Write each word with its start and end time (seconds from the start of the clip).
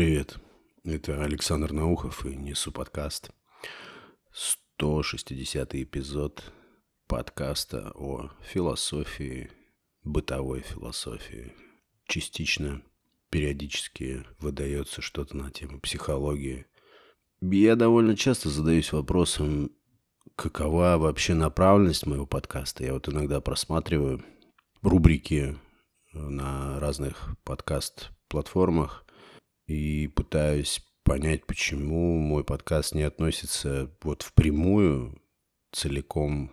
Привет, 0.00 0.38
это 0.82 1.22
Александр 1.22 1.72
Наухов 1.74 2.24
и 2.24 2.34
несу 2.34 2.72
подкаст. 2.72 3.32
160 4.32 5.74
эпизод 5.74 6.42
подкаста 7.06 7.92
о 7.94 8.30
философии, 8.42 9.50
бытовой 10.02 10.62
философии. 10.62 11.52
Частично, 12.06 12.80
периодически 13.28 14.24
выдается 14.38 15.02
что-то 15.02 15.36
на 15.36 15.50
тему 15.50 15.78
психологии. 15.80 16.64
Я 17.42 17.76
довольно 17.76 18.16
часто 18.16 18.48
задаюсь 18.48 18.94
вопросом, 18.94 19.70
какова 20.34 20.96
вообще 20.96 21.34
направленность 21.34 22.06
моего 22.06 22.24
подкаста. 22.24 22.84
Я 22.84 22.94
вот 22.94 23.06
иногда 23.10 23.42
просматриваю 23.42 24.24
рубрики 24.80 25.58
на 26.14 26.80
разных 26.80 27.36
подкаст-платформах– 27.44 29.04
и 29.70 30.08
пытаюсь 30.08 30.84
понять, 31.04 31.46
почему 31.46 32.18
мой 32.18 32.42
подкаст 32.42 32.92
не 32.92 33.04
относится 33.04 33.88
вот 34.02 34.22
впрямую 34.22 35.22
целиком 35.70 36.52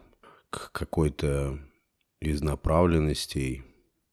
к 0.51 0.71
какой-то 0.71 1.57
из 2.19 2.43
направленностей. 2.43 3.63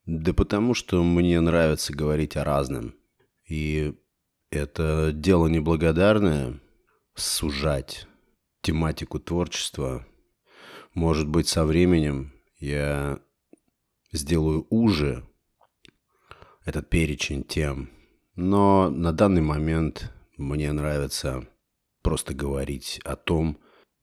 Да 0.07 0.33
потому 0.33 0.73
что 0.73 1.05
мне 1.05 1.39
нравится 1.41 1.93
говорить 1.93 2.35
о 2.39 2.45
разном. 2.45 2.95
И 3.47 3.93
это 4.49 5.13
дело 5.13 5.49
неблагодарное 5.49 6.59
сужать 7.15 8.07
тематику 8.63 9.21
творчества. 9.21 10.07
Может 10.95 11.29
быть, 11.29 11.47
со 11.47 11.67
временем 11.67 12.33
я 12.57 13.19
сделаю 14.13 14.67
уже 14.71 15.29
этот 16.65 16.89
перечень 16.89 17.45
тем, 17.45 17.91
но 18.37 18.91
на 18.91 19.13
данный 19.13 19.43
момент 19.43 20.13
мне 20.37 20.73
нравится 20.73 21.47
просто 22.03 22.35
говорить 22.35 23.01
о 23.05 23.17
том, 23.17 23.59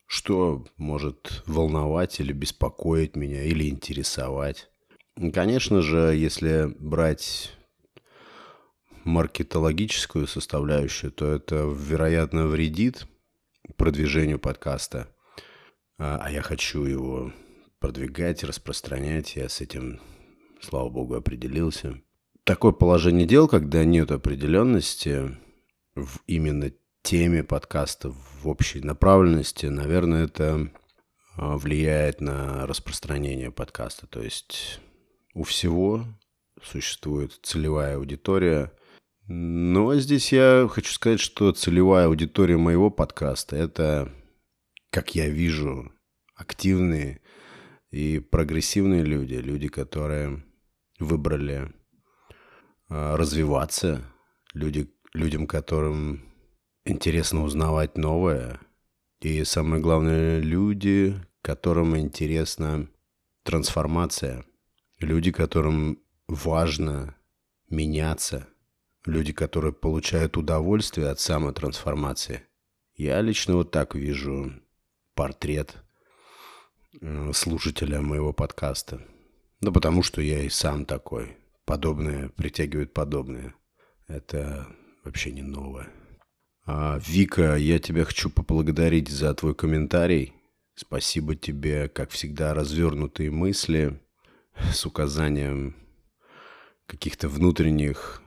что 0.08 0.66
может 0.78 1.44
волновать 1.46 2.20
или 2.20 2.34
беспокоить 2.34 3.16
меня, 3.16 3.44
или 3.44 3.70
интересовать. 3.70 4.70
конечно 5.34 5.82
же, 5.82 6.16
если 6.16 6.74
брать 6.80 7.54
маркетологическую 9.04 10.28
составляющую, 10.28 11.12
то 11.12 11.32
это, 11.32 11.64
вероятно, 11.64 12.48
вредит 12.48 13.08
продвижению 13.78 14.40
подкаста. 14.40 15.08
А, 15.98 16.20
а 16.22 16.32
я 16.32 16.42
хочу 16.42 16.84
его 16.84 17.32
продвигать, 17.80 18.44
распространять. 18.44 19.36
Я 19.36 19.50
с 19.50 19.62
этим, 19.62 20.00
слава 20.62 20.90
богу, 20.90 21.16
определился 21.16 22.02
такое 22.44 22.72
положение 22.72 23.26
дел, 23.26 23.48
когда 23.48 23.84
нет 23.86 24.12
определенности 24.12 25.38
в 25.96 26.20
именно 26.28 26.72
теме 27.04 27.44
подкаста, 27.44 28.12
в 28.12 28.48
общей 28.48 28.82
направленности, 28.82 29.66
наверное, 29.66 30.26
это 30.26 30.72
а, 31.36 31.58
влияет 31.58 32.22
на 32.22 32.66
распространение 32.68 33.52
подкаста. 33.52 34.08
То 34.08 34.22
есть 34.22 34.80
у 35.34 35.44
всего 35.44 36.06
существует 36.62 37.40
целевая 37.42 37.98
аудитория. 37.98 38.72
Но 39.28 39.96
здесь 39.96 40.32
я 40.32 40.68
хочу 40.70 40.92
сказать, 40.92 41.20
что 41.20 41.52
целевая 41.52 42.08
аудитория 42.08 42.58
моего 42.58 42.90
подкаста– 42.90 43.56
это, 43.58 44.12
как 44.90 45.16
я 45.16 45.30
вижу, 45.30 45.92
активные 46.36 47.22
и 47.92 48.20
прогрессивные 48.20 49.04
люди, 49.04 49.36
люди, 49.36 49.68
которые 49.68 50.44
выбрали 51.00 51.54
а, 51.54 51.81
развиваться, 52.92 54.04
люди, 54.54 54.92
людям, 55.14 55.48
которым 55.48 56.26
интересно 56.84 57.44
узнавать 57.44 57.98
новое. 57.98 58.60
И 59.22 59.44
самое 59.46 59.82
главное, 59.82 60.40
люди, 60.40 61.16
которым 61.42 61.98
интересна 61.98 62.88
трансформация. 63.44 64.44
Люди, 65.00 65.32
которым 65.32 66.00
важно 66.28 67.16
меняться. 67.70 68.48
Люди, 69.06 69.32
которые 69.32 69.74
получают 69.74 70.38
удовольствие 70.38 71.10
от 71.10 71.20
самотрансформации. 71.20 72.44
Я 72.96 73.22
лично 73.22 73.56
вот 73.56 73.72
так 73.72 73.96
вижу 73.96 74.52
портрет 75.16 75.76
э, 77.00 77.32
слушателя 77.34 78.02
моего 78.02 78.34
подкаста. 78.34 79.02
Да 79.62 79.72
потому 79.72 80.04
что 80.04 80.22
я 80.22 80.44
и 80.44 80.50
сам 80.50 80.86
такой 80.86 81.41
подобное 81.72 82.28
притягивает 82.36 82.94
подобное. 82.94 83.56
Это 84.10 84.68
вообще 85.06 85.32
не 85.32 85.42
новое. 85.42 85.88
А, 86.66 87.00
Вика, 87.08 87.56
я 87.56 87.80
тебя 87.80 88.04
хочу 88.04 88.30
поблагодарить 88.30 89.08
за 89.08 89.34
твой 89.34 89.56
комментарий. 89.56 90.34
Спасибо 90.76 91.34
тебе, 91.34 91.88
как 91.88 92.10
всегда, 92.10 92.54
развернутые 92.54 93.32
мысли 93.32 94.02
с 94.74 94.86
указанием 94.86 95.78
каких-то 96.88 97.30
внутренних 97.30 98.22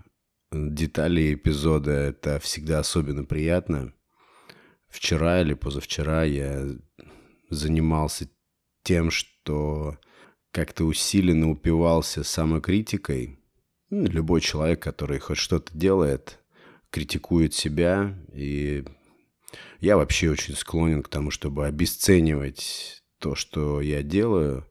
деталей 0.50 1.34
эпизода. 1.34 1.91
Это 1.91 2.41
всегда 2.41 2.78
особенно 2.78 3.25
приятно. 3.25 3.93
Вчера 4.88 5.43
или 5.43 5.53
позавчера 5.53 6.25
я 6.25 6.66
занимался 7.50 8.27
тем, 8.84 9.10
что 9.10 9.99
как-то 10.54 10.84
усиленно 10.84 11.50
упивался 11.50 12.22
самокритикой. 12.22 13.41
Ну, 13.91 14.06
любой 14.06 14.41
человек, 14.41 14.81
который 14.81 15.19
хоть 15.19 15.37
что-то 15.37 15.76
делает, 15.76 16.38
критикует 16.91 17.54
себя. 17.54 18.16
И 18.32 18.84
я 19.81 19.97
вообще 19.97 20.31
очень 20.31 20.54
склонен 20.54 21.03
к 21.03 21.09
тому, 21.09 21.32
чтобы 21.32 21.66
обесценивать 21.66 23.03
то, 23.19 23.34
что 23.34 23.81
я 23.81 24.04
делаю. 24.04 24.65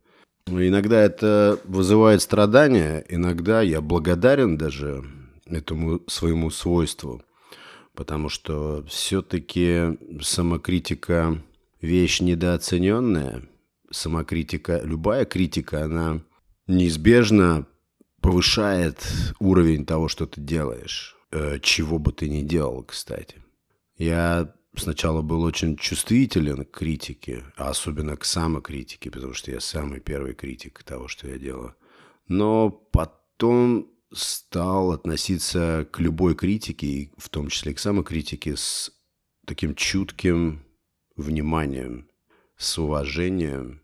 Но 0.48 0.66
иногда 0.66 1.02
это 1.02 1.60
вызывает 1.66 2.22
страдания, 2.22 3.06
иногда 3.10 3.62
я 3.62 3.82
благодарен 3.82 4.58
даже 4.58 5.04
этому 5.46 6.02
своему 6.08 6.50
свойству, 6.50 7.24
потому 7.94 8.30
что 8.30 8.86
все-таки 8.88 9.98
самокритика 10.22 11.42
вещь 11.82 12.22
недооцененная– 12.22 13.44
самокритика, 13.94 14.82
любая 14.84 15.26
критика, 15.26 15.86
она 15.86 16.22
неизбежно 16.68 17.68
повышает 18.22 19.06
уровень 19.40 19.86
того, 19.86 20.08
что 20.08 20.26
ты 20.26 20.42
делаешь, 20.42 21.16
э, 21.32 21.60
чего 21.62 22.00
бы 22.00 22.12
ты 22.12 22.30
ни 22.30 22.42
делал, 22.42 22.84
кстати. 22.84 23.44
Я 23.98 24.54
сначала 24.76 25.22
был 25.22 25.44
очень 25.44 25.78
чувствителен 25.78 26.66
к 26.66 26.72
критике, 26.72 27.44
а 27.58 27.70
особенно 27.70 28.18
к 28.18 28.26
самокритике, 28.26 29.12
потому 29.12 29.34
что 29.34 29.52
я 29.52 29.60
самый 29.60 30.00
первый 30.00 30.34
критик 30.34 30.84
того, 30.84 31.08
что 31.08 31.28
я 31.28 31.38
делаю. 31.38 31.76
Но 32.28 32.72
потом 32.72 33.90
стал 34.12 34.92
относиться 34.92 35.88
к 35.92 36.00
любой 36.00 36.36
критике, 36.36 37.12
в 37.18 37.30
том 37.30 37.50
числе 37.50 37.74
к 37.74 37.80
самокритике, 37.80 38.56
с 38.56 38.92
таким 39.46 39.76
чутким 39.76 40.64
вниманием, 41.16 42.08
с 42.58 42.78
уважением 42.78 43.83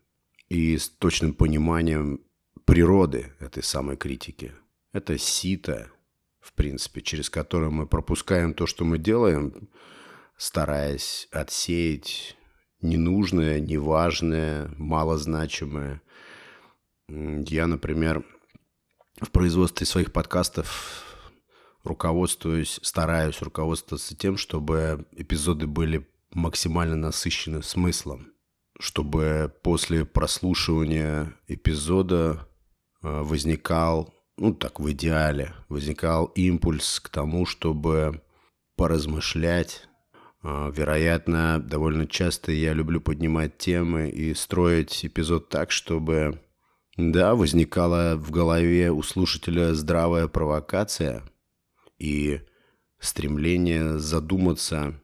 и 0.50 0.76
с 0.76 0.88
точным 0.88 1.32
пониманием 1.32 2.20
природы 2.66 3.32
этой 3.38 3.62
самой 3.62 3.96
критики. 3.96 4.52
Это 4.92 5.16
сито, 5.16 5.90
в 6.40 6.52
принципе, 6.52 7.00
через 7.00 7.30
которое 7.30 7.70
мы 7.70 7.86
пропускаем 7.86 8.52
то, 8.52 8.66
что 8.66 8.84
мы 8.84 8.98
делаем, 8.98 9.70
стараясь 10.36 11.28
отсеять 11.30 12.36
ненужное, 12.82 13.60
неважное, 13.60 14.70
малозначимое. 14.76 16.02
Я, 17.08 17.66
например, 17.68 18.24
в 19.20 19.30
производстве 19.30 19.86
своих 19.86 20.12
подкастов 20.12 21.04
руководствуюсь, 21.84 22.80
стараюсь 22.82 23.40
руководствоваться 23.40 24.16
тем, 24.16 24.36
чтобы 24.36 25.06
эпизоды 25.12 25.68
были 25.68 26.08
максимально 26.32 26.96
насыщены 26.96 27.62
смыслом 27.62 28.32
чтобы 28.80 29.52
после 29.62 30.04
прослушивания 30.04 31.34
эпизода 31.46 32.48
э, 33.02 33.22
возникал, 33.22 34.14
ну 34.36 34.54
так 34.54 34.80
в 34.80 34.90
идеале, 34.92 35.54
возникал 35.68 36.26
импульс 36.34 36.98
к 36.98 37.10
тому, 37.10 37.44
чтобы 37.44 38.22
поразмышлять. 38.76 39.86
Э, 40.42 40.72
вероятно, 40.74 41.60
довольно 41.60 42.06
часто 42.06 42.52
я 42.52 42.72
люблю 42.72 43.00
поднимать 43.00 43.58
темы 43.58 44.08
и 44.08 44.32
строить 44.32 45.04
эпизод 45.04 45.50
так, 45.50 45.70
чтобы, 45.70 46.40
да, 46.96 47.34
возникала 47.34 48.16
в 48.16 48.30
голове 48.30 48.90
у 48.90 49.02
слушателя 49.02 49.74
здравая 49.74 50.26
провокация 50.26 51.22
и 51.98 52.40
стремление 52.98 53.98
задуматься 53.98 54.94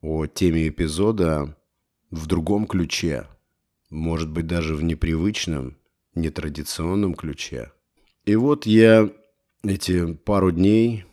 о 0.00 0.26
теме 0.26 0.68
эпизода 0.68 1.56
в 2.10 2.26
другом 2.26 2.66
ключе, 2.66 3.26
может 3.90 4.30
быть, 4.30 4.46
даже 4.46 4.74
в 4.74 4.82
непривычном, 4.82 5.76
нетрадиционном 6.14 7.14
ключе. 7.14 7.72
И 8.24 8.34
вот 8.36 8.66
я 8.66 9.10
эти 9.62 10.14
пару 10.14 10.50
дней 10.50 11.04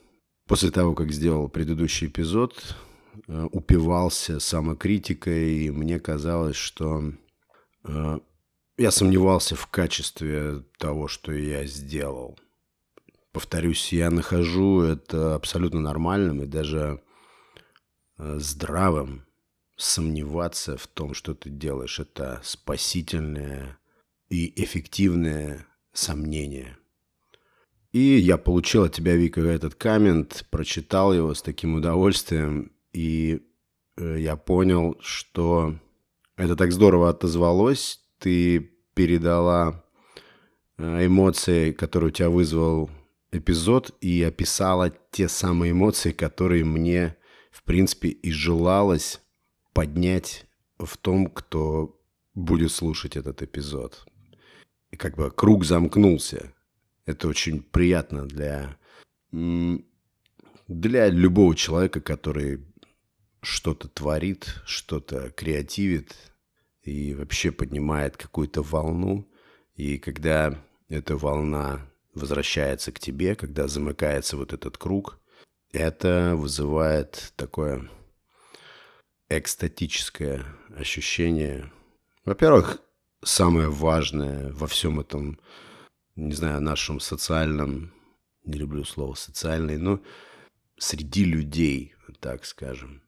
после 0.47 0.71
того, 0.71 0.93
как 0.93 1.11
сделал 1.11 1.49
предыдущий 1.49 2.07
эпизод, 2.07 2.75
э, 3.27 3.47
упивался 3.51 4.39
самокритикой, 4.39 5.65
и 5.65 5.71
мне 5.71 5.99
казалось, 5.99 6.55
что 6.55 7.13
э, 7.83 8.19
я 8.77 8.91
сомневался 8.91 9.55
в 9.55 9.67
качестве 9.67 10.63
того, 10.77 11.07
что 11.07 11.31
я 11.31 11.65
сделал. 11.65 12.37
Повторюсь, 13.31 13.91
я 13.93 14.11
нахожу 14.11 14.81
это 14.81 15.35
абсолютно 15.35 15.79
нормальным 15.79 16.43
и 16.43 16.45
даже 16.45 17.01
э, 18.17 18.37
здравым 18.39 19.25
сомневаться 19.75 20.77
в 20.77 20.87
том, 20.87 21.13
что 21.13 21.33
ты 21.33 21.49
делаешь. 21.49 21.99
Это 21.99 22.39
спасительное 22.43 23.77
и 24.29 24.53
эффективное 24.61 25.67
сомнение. 25.91 26.77
И 27.91 28.17
я 28.17 28.37
получил 28.37 28.83
от 28.83 28.93
тебя, 28.93 29.15
Вика, 29.15 29.41
этот 29.41 29.75
коммент, 29.75 30.47
прочитал 30.49 31.13
его 31.13 31.33
с 31.35 31.43
таким 31.43 31.75
удовольствием, 31.75 32.71
и 32.91 33.41
э, 33.97 34.17
я 34.19 34.35
понял, 34.35 34.97
что 34.99 35.75
это 36.35 36.55
так 36.55 36.71
здорово 36.71 37.09
отозвалось, 37.09 38.01
ты 38.17 38.71
передала 38.95 39.83
э, 40.77 41.05
эмоции, 41.05 41.71
которые 41.71 42.07
у 42.07 42.11
тебя 42.11 42.29
вызвал 42.31 42.89
эпизод, 43.31 43.91
и 44.01 44.23
описала 44.23 44.91
те 45.11 45.29
самые 45.29 45.73
эмоции, 45.73 46.11
которые 46.11 46.63
мне, 46.63 47.15
в 47.51 47.61
принципе, 47.61 48.07
и 48.09 48.31
желалось 48.31 49.21
поднять 49.73 50.45
в 50.77 50.97
том, 50.97 51.27
кто 51.27 51.99
будет 52.33 52.71
слушать 52.71 53.15
этот 53.15 53.41
эпизод. 53.41 54.05
И 54.91 54.97
как 54.97 55.15
бы 55.15 55.31
круг 55.31 55.65
замкнулся. 55.65 56.53
Это 57.05 57.27
очень 57.27 57.61
приятно 57.61 58.25
для, 58.27 58.77
для 59.31 61.09
любого 61.09 61.55
человека, 61.55 61.99
который 61.99 62.65
что-то 63.41 63.87
творит, 63.89 64.61
что-то 64.65 65.29
креативит 65.31 66.15
и 66.83 67.13
вообще 67.13 67.51
поднимает 67.51 68.17
какую-то 68.17 68.61
волну. 68.61 69.27
И 69.75 69.97
когда 69.97 70.57
эта 70.89 71.17
волна 71.17 71.89
возвращается 72.13 72.91
к 72.91 72.99
тебе, 72.99 73.35
когда 73.35 73.67
замыкается 73.67 74.37
вот 74.37 74.53
этот 74.53 74.77
круг, 74.77 75.19
это 75.71 76.35
вызывает 76.35 77.33
такое 77.35 77.89
экстатическое 79.37 80.45
ощущение. 80.75 81.71
Во-первых, 82.25 82.79
самое 83.23 83.69
важное 83.69 84.51
во 84.53 84.67
всем 84.67 84.99
этом 84.99 85.39
не 86.15 86.33
знаю, 86.33 86.61
нашем 86.61 86.99
социальном, 86.99 87.91
не 88.45 88.57
люблю 88.57 88.83
слово 88.83 89.15
социальный, 89.15 89.77
но 89.77 90.01
среди 90.77 91.25
людей, 91.25 91.95
так 92.19 92.45
скажем. 92.45 93.01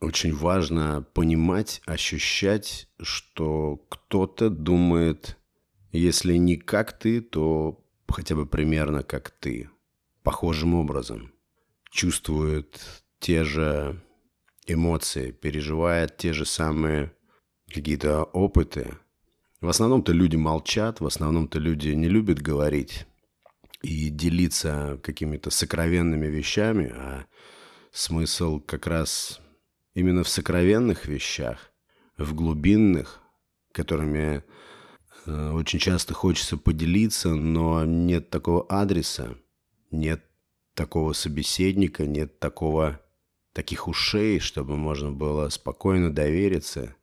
Очень 0.00 0.34
важно 0.34 1.06
понимать, 1.14 1.80
ощущать, 1.86 2.88
что 3.00 3.76
кто-то 3.88 4.50
думает, 4.50 5.38
если 5.92 6.36
не 6.36 6.56
как 6.56 6.98
ты, 6.98 7.20
то 7.20 7.82
хотя 8.08 8.34
бы 8.34 8.44
примерно 8.44 9.02
как 9.02 9.30
ты, 9.30 9.70
похожим 10.22 10.74
образом. 10.74 11.32
Чувствует 11.90 12.80
те 13.18 13.44
же 13.44 14.02
эмоции, 14.66 15.30
переживает 15.30 16.16
те 16.16 16.32
же 16.32 16.44
самые 16.44 17.12
какие-то 17.68 18.24
опыты, 18.24 18.96
в 19.64 19.68
основном-то 19.68 20.12
люди 20.12 20.36
молчат, 20.36 21.00
в 21.00 21.06
основном-то 21.06 21.58
люди 21.58 21.88
не 21.88 22.06
любят 22.06 22.38
говорить 22.42 23.06
и 23.80 24.10
делиться 24.10 25.00
какими-то 25.02 25.48
сокровенными 25.48 26.26
вещами, 26.26 26.92
а 26.94 27.24
смысл 27.90 28.60
как 28.60 28.86
раз 28.86 29.40
именно 29.94 30.22
в 30.22 30.28
сокровенных 30.28 31.06
вещах, 31.06 31.72
в 32.18 32.34
глубинных, 32.34 33.22
которыми 33.72 34.44
э, 35.24 35.50
очень 35.52 35.78
часто 35.78 36.12
хочется 36.12 36.58
поделиться, 36.58 37.34
но 37.34 37.86
нет 37.86 38.28
такого 38.28 38.66
адреса, 38.68 39.34
нет 39.90 40.24
такого 40.74 41.14
собеседника, 41.14 42.06
нет 42.06 42.38
такого 42.38 43.00
таких 43.54 43.88
ушей, 43.88 44.38
чтобы 44.40 44.76
можно 44.76 45.10
было 45.10 45.48
спокойно 45.48 46.12
довериться 46.12 46.94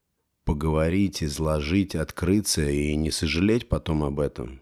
поговорить, 0.44 1.24
изложить, 1.24 1.96
открыться 1.96 2.70
и 2.70 2.96
не 2.96 3.12
сожалеть 3.12 3.70
потом 3.70 4.04
об 4.04 4.20
этом. 4.20 4.62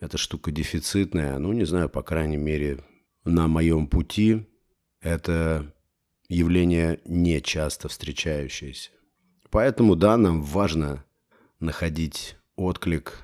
Эта 0.00 0.16
штука 0.16 0.50
дефицитная, 0.50 1.38
ну, 1.38 1.52
не 1.52 1.64
знаю, 1.64 1.88
по 1.88 2.02
крайней 2.02 2.36
мере, 2.36 2.82
на 3.24 3.48
моем 3.48 3.86
пути 3.88 4.46
это 5.00 5.74
явление 6.28 7.00
не 7.04 7.40
часто 7.40 7.88
встречающееся. 7.88 8.90
Поэтому, 9.50 9.96
да, 9.96 10.16
нам 10.16 10.42
важно 10.42 11.04
находить 11.60 12.36
отклик 12.56 13.20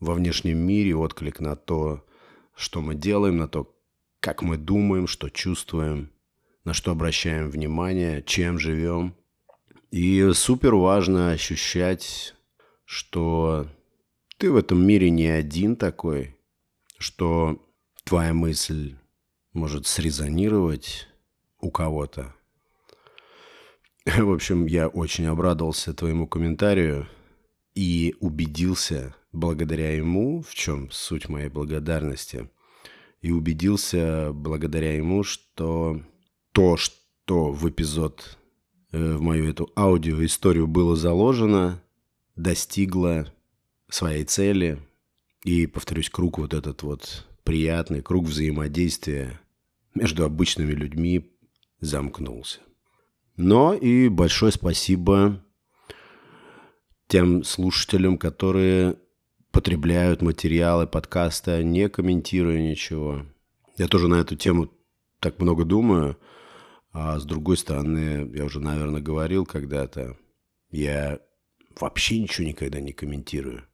во 0.00 0.14
внешнем 0.14 0.58
мире, 0.58 0.96
отклик 0.96 1.40
на 1.40 1.56
то, 1.56 2.04
что 2.54 2.80
мы 2.80 2.94
делаем, 2.94 3.36
на 3.36 3.48
то, 3.48 3.74
как 4.20 4.42
мы 4.42 4.56
думаем, 4.56 5.06
что 5.06 5.28
чувствуем, 5.28 6.10
на 6.68 6.74
что 6.74 6.92
обращаем 6.92 7.50
внимание, 7.50 8.22
чем 8.22 8.58
живем– 8.58 9.14
и 9.90 10.32
супер 10.34 10.74
важно 10.74 11.30
ощущать, 11.30 12.34
что 12.84 13.66
ты 14.36 14.50
в 14.52 14.56
этом 14.56 14.86
мире 14.86 15.08
не 15.08 15.28
один 15.28 15.76
такой, 15.76 16.36
что 16.98 17.58
твоя 18.04 18.34
мысль 18.34 18.96
может 19.54 19.86
срезонировать 19.86 21.08
у 21.60 21.70
кого-то. 21.70 22.34
В 24.04 24.30
общем, 24.30 24.66
я 24.66 24.88
очень 24.88 25.26
обрадовался 25.26 25.94
твоему 25.94 26.26
комментарию 26.26 27.08
и 27.74 28.14
убедился 28.20 29.14
благодаря 29.32 29.96
ему, 29.96 30.42
в 30.42 30.54
чем 30.54 30.90
суть 30.90 31.30
моей 31.30 31.48
благодарности, 31.48 32.50
и 33.22 33.30
убедился 33.30 34.32
благодаря 34.34 34.94
ему, 34.94 35.22
что 35.22 36.02
то, 36.58 36.76
что 36.76 37.52
в 37.52 37.68
эпизод 37.68 38.38
Э, 38.90 39.16
в 39.16 39.20
мою 39.20 39.48
эту 39.48 39.70
аудиоисторию 39.76 40.66
было 40.66 40.96
заложено, 40.96 41.82
достигло 42.36 43.32
своей 43.88 44.24
цели. 44.24 44.80
И, 45.44 45.66
повторюсь, 45.66 46.10
круг 46.10 46.38
вот 46.38 46.54
этот 46.54 46.82
вот 46.82 47.26
приятный, 47.44 48.02
круг 48.02 48.26
взаимодействия 48.26 49.40
между 49.94 50.24
обычными 50.24 50.72
людьми 50.72 51.30
замкнулся. 51.80 52.60
Но 53.36 53.74
и 53.74 54.08
большое 54.08 54.52
спасибо 54.52 55.42
тем 57.06 57.44
слушателям, 57.44 58.18
которые 58.18 58.96
потребляют 59.50 60.22
материалы 60.22 60.86
подкаста, 60.86 61.62
не 61.62 61.88
комментируя 61.88 62.60
ничего. 62.60 63.24
Я 63.76 63.86
тоже 63.88 64.08
на 64.08 64.16
эту 64.16 64.34
тему 64.36 64.70
так 65.20 65.40
много 65.40 65.64
думаю– 65.64 66.16
а 66.92 67.18
с 67.18 67.24
другой 67.24 67.56
стороны, 67.56 68.30
я 68.34 68.44
уже, 68.44 68.60
наверное, 68.60 69.00
говорил 69.00 69.44
когда-то, 69.44 70.16
я 70.70 71.20
вообще 71.78 72.18
ничего 72.20 72.46
никогда 72.46 72.80
не 72.80 72.92
комментирую. 72.92 73.64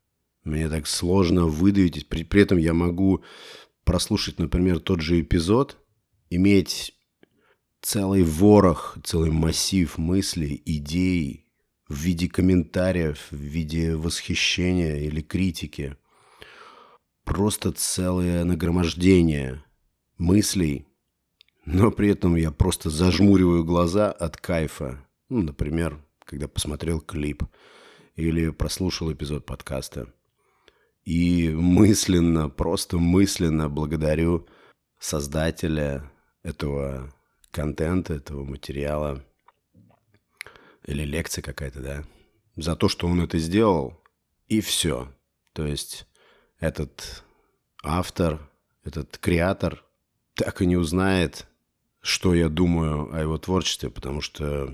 Мне 0.42 0.68
так 0.68 0.86
сложно 0.86 1.46
выдавить. 1.46 2.08
При, 2.08 2.24
при 2.24 2.42
этом 2.42 2.58
я 2.58 2.74
могу 2.74 3.22
прослушать, 3.84 4.38
например, 4.38 4.80
тот 4.80 5.00
же 5.00 5.20
эпизод, 5.20 5.78
иметь 6.28 6.94
целый 7.80 8.22
ворох, 8.22 8.98
целый 9.04 9.30
массив 9.30 9.96
мыслей, 9.96 10.60
идей 10.64 11.46
в 11.88 11.96
виде 11.96 12.28
комментариев, 12.28 13.28
в 13.30 13.36
виде 13.36 13.94
восхищения 13.94 14.96
или 14.98 15.20
критики. 15.20 15.96
Просто 17.24 17.72
целое 17.72 18.44
нагромождение 18.44 19.62
мыслей– 20.18 20.86
но 21.66 21.90
при 21.90 22.10
этом 22.10 22.36
я 22.36 22.50
просто 22.50 22.90
зажмуриваю 22.90 23.64
глаза 23.64 24.10
от 24.10 24.36
кайфа. 24.36 25.06
Ну, 25.28 25.42
например, 25.42 26.04
когда 26.24 26.48
посмотрел 26.48 27.00
клип 27.00 27.42
или 28.16 28.50
прослушал 28.50 29.12
эпизод 29.12 29.46
подкаста. 29.46 30.12
И 31.04 31.50
мысленно, 31.50 32.48
просто 32.48 32.98
мысленно 32.98 33.68
благодарю 33.68 34.46
создателя 34.98 36.10
этого 36.42 37.12
контента, 37.50 38.14
этого 38.14 38.44
материала 38.44 39.24
или 40.86 41.04
лекция 41.04 41.42
какая-то, 41.42 41.80
да, 41.80 42.04
за 42.56 42.76
то, 42.76 42.88
что 42.88 43.06
он 43.06 43.20
это 43.20 43.38
сделал, 43.38 44.02
и 44.46 44.60
все. 44.60 45.12
То 45.52 45.66
есть 45.66 46.06
этот 46.58 47.24
автор, 47.82 48.50
этот 48.84 49.18
креатор 49.18 49.84
так 50.34 50.62
и 50.62 50.66
не 50.66 50.76
узнает, 50.76 51.46
что 52.04 52.34
я 52.34 52.48
думаю 52.48 53.12
о 53.12 53.20
его 53.20 53.38
творчестве, 53.38 53.90
потому 53.90 54.20
что 54.20 54.72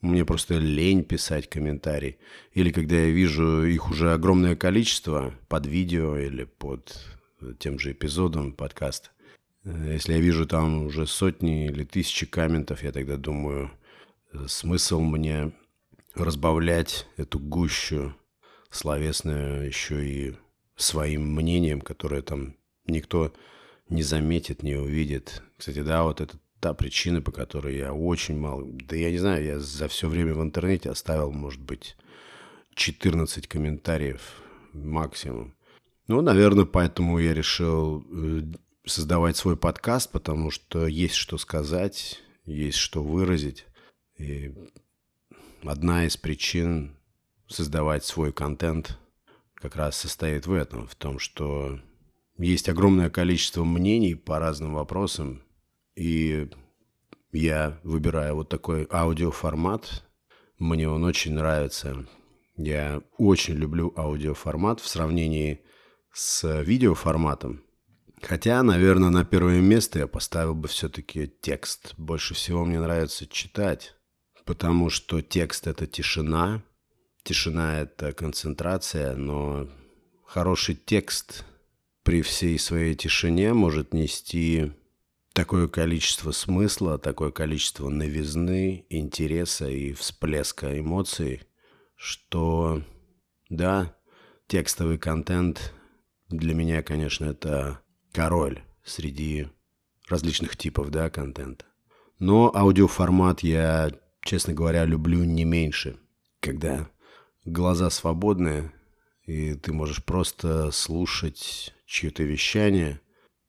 мне 0.00 0.24
просто 0.24 0.54
лень 0.54 1.04
писать 1.04 1.50
комментарий. 1.50 2.16
Или 2.52 2.70
когда 2.70 2.96
я 2.96 3.10
вижу 3.10 3.64
их 3.64 3.90
уже 3.90 4.14
огромное 4.14 4.56
количество 4.56 5.34
под 5.48 5.66
видео 5.66 6.16
или 6.16 6.44
под 6.44 6.96
тем 7.58 7.78
же 7.78 7.92
эпизодом 7.92 8.52
подкаста, 8.52 9.10
Э, 9.64 9.92
если 9.92 10.14
я 10.14 10.20
вижу 10.20 10.46
там 10.46 10.86
уже 10.86 11.06
сотни 11.06 11.66
или 11.66 11.84
тысячи 11.84 12.26
комментов, 12.26 12.82
я 12.82 12.92
тогда 12.92 13.16
думаю, 13.16 13.70
э, 14.32 14.46
смысл 14.48 15.00
мне 15.00 15.52
разбавлять 16.14 17.06
эту 17.16 17.38
гущу 17.38 18.14
словесную 18.70 19.66
еще 19.66 20.06
и 20.06 20.36
своим 20.76 21.34
мнением, 21.34 21.80
которое 21.80 22.22
там 22.22 22.56
никто 22.86 23.32
не 23.88 24.02
заметит, 24.02 24.62
не 24.62 24.76
увидит. 24.76 25.42
Кстати, 25.56 25.82
да, 25.82 26.04
вот 26.04 26.20
это 26.20 26.38
та 26.60 26.74
причина, 26.74 27.22
по 27.22 27.32
которой 27.32 27.76
я 27.76 27.92
очень 27.92 28.38
мало... 28.38 28.64
Да 28.88 28.96
я 28.96 29.10
не 29.10 29.18
знаю, 29.18 29.44
я 29.44 29.58
за 29.58 29.88
все 29.88 30.08
время 30.08 30.34
в 30.34 30.42
интернете 30.42 30.90
оставил, 30.90 31.32
может 31.32 31.60
быть, 31.60 31.96
14 32.74 33.46
комментариев 33.46 34.42
максимум. 34.72 35.54
Ну, 36.06 36.20
наверное, 36.20 36.64
поэтому 36.64 37.18
я 37.18 37.34
решил 37.34 38.04
э, 38.10 38.42
создавать 38.84 39.36
свой 39.36 39.56
подкаст, 39.56 40.10
потому 40.10 40.50
что 40.50 40.86
есть 40.86 41.14
что 41.14 41.38
сказать, 41.38 42.20
есть 42.44 42.78
что 42.78 43.02
выразить. 43.02 43.66
И 44.18 44.52
одна 45.62 46.06
из 46.06 46.16
причин 46.16 46.96
создавать 47.48 48.04
свой 48.04 48.32
контент 48.32 48.98
как 49.54 49.76
раз 49.76 49.96
состоит 49.96 50.46
в 50.46 50.52
этом, 50.52 50.86
в 50.86 50.94
том, 50.94 51.18
что 51.18 51.78
есть 52.38 52.68
огромное 52.68 53.10
количество 53.10 53.64
мнений 53.64 54.14
по 54.14 54.38
разным 54.38 54.74
вопросам, 54.74 55.42
и 56.00 56.48
я 57.30 57.78
выбираю 57.84 58.36
вот 58.36 58.48
такой 58.48 58.88
аудиоформат. 58.90 60.02
Мне 60.58 60.88
он 60.88 61.04
очень 61.04 61.34
нравится. 61.34 62.06
Я 62.56 63.02
очень 63.18 63.56
люблю 63.56 63.92
аудиоформат 63.94 64.80
в 64.80 64.88
сравнении 64.88 65.60
с 66.10 66.62
видеоформатом. 66.62 67.62
Хотя, 68.22 68.62
наверное, 68.62 69.10
на 69.10 69.26
первое 69.26 69.60
место 69.60 69.98
я 69.98 70.06
поставил 70.06 70.54
бы 70.54 70.68
все-таки 70.68 71.30
текст. 71.42 71.92
Больше 71.98 72.32
всего 72.32 72.64
мне 72.64 72.80
нравится 72.80 73.26
читать, 73.26 73.94
потому 74.46 74.88
что 74.88 75.20
текст– 75.20 75.66
это 75.66 75.86
тишина, 75.86 76.62
тишина– 77.24 77.78
это 77.82 78.12
концентрация, 78.12 79.14
но 79.16 79.68
хороший 80.24 80.76
текст 80.76 81.44
при 82.04 82.22
всей 82.22 82.58
своей 82.58 82.94
тишине 82.94 83.52
может 83.52 83.92
нести 83.92 84.72
такое 85.40 85.68
количество 85.68 86.32
смысла, 86.32 86.98
такое 86.98 87.30
количество 87.30 87.88
новизны, 87.88 88.84
интереса 88.90 89.70
и 89.70 89.94
всплеска 89.94 90.78
эмоций, 90.78 91.40
что, 91.96 92.82
да, 93.48 93.96
текстовый 94.48 94.98
контент 94.98 95.72
для 96.28 96.54
меня, 96.54 96.82
конечно, 96.82 97.24
это 97.24 97.80
король 98.12 98.62
среди 98.84 99.48
различных 100.10 100.58
типов, 100.58 100.90
да, 100.90 101.08
контента. 101.08 101.64
Но 102.18 102.54
аудиоформат 102.54 103.42
я, 103.42 103.92
честно 104.22 104.52
говоря, 104.52 104.84
люблю 104.84 105.24
не 105.24 105.44
меньше, 105.44 105.96
когда 106.40 106.90
глаза 107.46 107.88
свободны, 107.88 108.72
и 109.24 109.54
ты 109.54 109.72
можешь 109.72 110.04
просто 110.04 110.70
слушать 110.70 111.72
чье-то 111.86 112.24
вещание. 112.24 113.00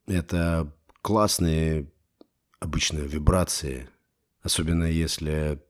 Это 0.07 0.73
классные 1.01 1.87
обычно 2.59 2.99
вибрации, 2.99 3.89
особенно 4.41 4.85
если 4.85 5.61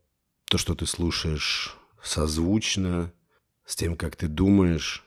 то, 0.45 0.57
что 0.57 0.75
ты 0.75 0.85
слушаешь, 0.85 1.77
созвучно 2.03 3.13
с 3.65 3.75
тем, 3.75 3.95
как 3.95 4.15
ты 4.15 4.27
думаешь. 4.27 5.03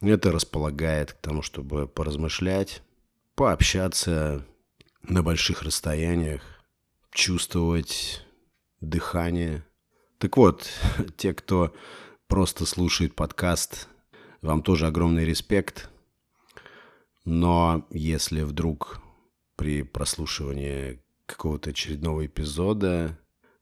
Это 0.00 0.32
располагает 0.32 1.14
к 1.14 1.18
тому, 1.18 1.42
чтобы 1.42 1.88
поразмышлять, 1.88 2.82
пообщаться 3.34 4.46
на 5.02 5.22
больших 5.22 5.62
расстояниях, 5.62 6.42
чувствовать 7.10 8.24
дыхание. 8.80 9.64
Так 10.18 10.36
вот, 10.36 10.68
те, 11.16 11.34
кто 11.34 11.74
просто 12.28 12.66
слушает 12.66 13.14
подкаст, 13.14 13.88
вам 14.42 14.62
тоже 14.62 14.86
огромный 14.86 15.24
респект. 15.24 15.90
Но 17.24 17.86
если 17.90 18.42
вдруг 18.42 19.00
при 19.56 19.82
прослушивании 19.82 21.00
какого-то 21.26 21.70
очередного 21.70 22.26
эпизода 22.26 23.18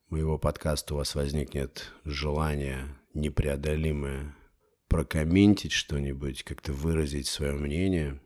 моего 0.08 0.38
подкаста 0.38 0.94
у 0.94 0.96
вас 0.98 1.14
возникнет 1.14 1.92
желание 2.04 2.88
непреодолимое 3.14 4.34
прокомментить 4.92 5.72
что-нибудь, 5.72 6.42
как-то 6.42 6.74
выразить 6.74 7.26
свое 7.26 7.52
мнение, 7.54 8.20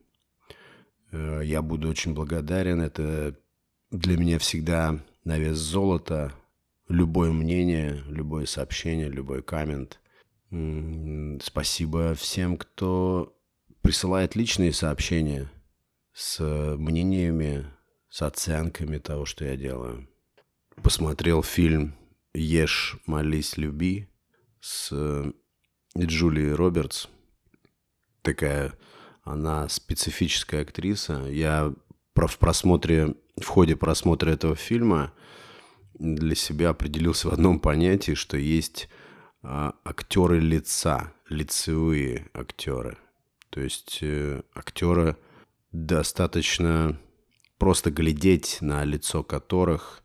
э, 1.12 1.42
я 1.44 1.62
буду 1.62 1.88
очень 1.88 2.12
благодарен. 2.12 2.80
Это 2.80 3.38
для 3.92 4.16
меня 4.16 4.40
всегда 4.40 4.98
на 5.22 5.38
вес 5.38 5.56
золота. 5.58 6.34
Любое 6.88 7.30
мнение, 7.30 8.02
любое 8.08 8.46
сообщение, 8.46 9.08
любой 9.08 9.42
коммент. 9.44 10.00
Спасибо 11.40 12.14
всем, 12.14 12.56
кто 12.56 13.36
присылает 13.80 14.34
личные 14.34 14.72
сообщения 14.72 15.48
с 16.16 16.40
мнениями, 16.40 17.66
с 18.08 18.22
оценками 18.22 18.96
того, 18.96 19.26
что 19.26 19.44
я 19.44 19.54
делаю. 19.54 20.08
Посмотрел 20.82 21.42
фильм 21.42 21.94
«Ешь, 22.32 22.96
молись, 23.04 23.58
люби» 23.58 24.08
с 24.60 24.90
Джулией 25.96 26.54
Робертс. 26.54 27.08
Такая 28.22 28.72
она 29.24 29.68
специфическая 29.68 30.62
актриса. 30.62 31.26
Я 31.28 31.74
в 32.14 32.38
просмотре, 32.38 33.14
в 33.38 33.46
ходе 33.46 33.76
просмотра 33.76 34.30
этого 34.30 34.56
фильма 34.56 35.12
для 35.98 36.34
себя 36.34 36.70
определился 36.70 37.28
в 37.28 37.32
одном 37.34 37.60
понятии, 37.60 38.14
что 38.14 38.38
есть 38.38 38.88
а, 39.42 39.74
актеры 39.84 40.40
лица, 40.40 41.12
лицевые 41.28 42.30
актеры. 42.32 42.96
То 43.50 43.60
есть 43.60 43.98
э, 44.00 44.42
актеры 44.54 45.16
достаточно 45.84 46.98
просто 47.58 47.90
глядеть 47.90 48.58
на 48.60 48.84
лицо 48.84 49.22
которых, 49.22 50.02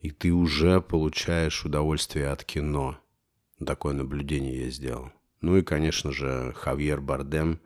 и 0.00 0.10
ты 0.10 0.32
уже 0.32 0.80
получаешь 0.80 1.64
удовольствие 1.64 2.28
от 2.28 2.44
кино. 2.44 2.98
Такое 3.64 3.94
наблюдение 3.94 4.64
я 4.64 4.70
сделал. 4.70 5.12
Ну 5.40 5.56
и, 5.56 5.62
конечно 5.62 6.10
же, 6.10 6.52
Хавьер 6.56 7.00
Бардем. 7.00 7.60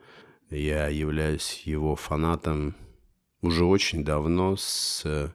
Я 0.49 0.87
являюсь 0.87 1.63
его 1.65 1.95
фанатом 1.95 2.75
уже 3.41 3.65
очень 3.65 4.05
давно, 4.05 4.55
с 4.55 5.33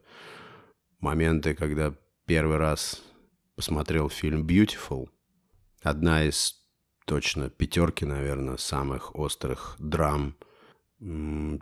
момента, 1.00 1.54
когда 1.54 1.94
первый 2.26 2.56
раз 2.56 3.02
посмотрел 3.56 4.08
фильм 4.08 4.46
«Beautiful». 4.46 5.08
Одна 5.82 6.24
из 6.24 6.54
точно 7.04 7.50
пятерки, 7.50 8.04
наверное, 8.04 8.56
самых 8.56 9.16
острых 9.16 9.76
драм 9.78 10.36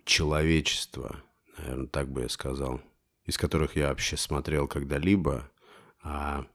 человечества, 0.04 1.22
наверное, 1.56 1.86
так 1.86 2.10
бы 2.10 2.22
я 2.22 2.28
сказал, 2.28 2.80
из 3.24 3.38
которых 3.38 3.76
я 3.76 3.88
вообще 3.88 4.16
смотрел 4.16 4.68
когда-либо. 4.68 5.50
А 6.02 6.46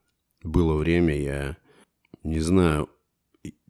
было 0.44 0.76
время, 0.76 1.20
я 1.20 1.58
не 2.24 2.40
знаю, 2.40 2.90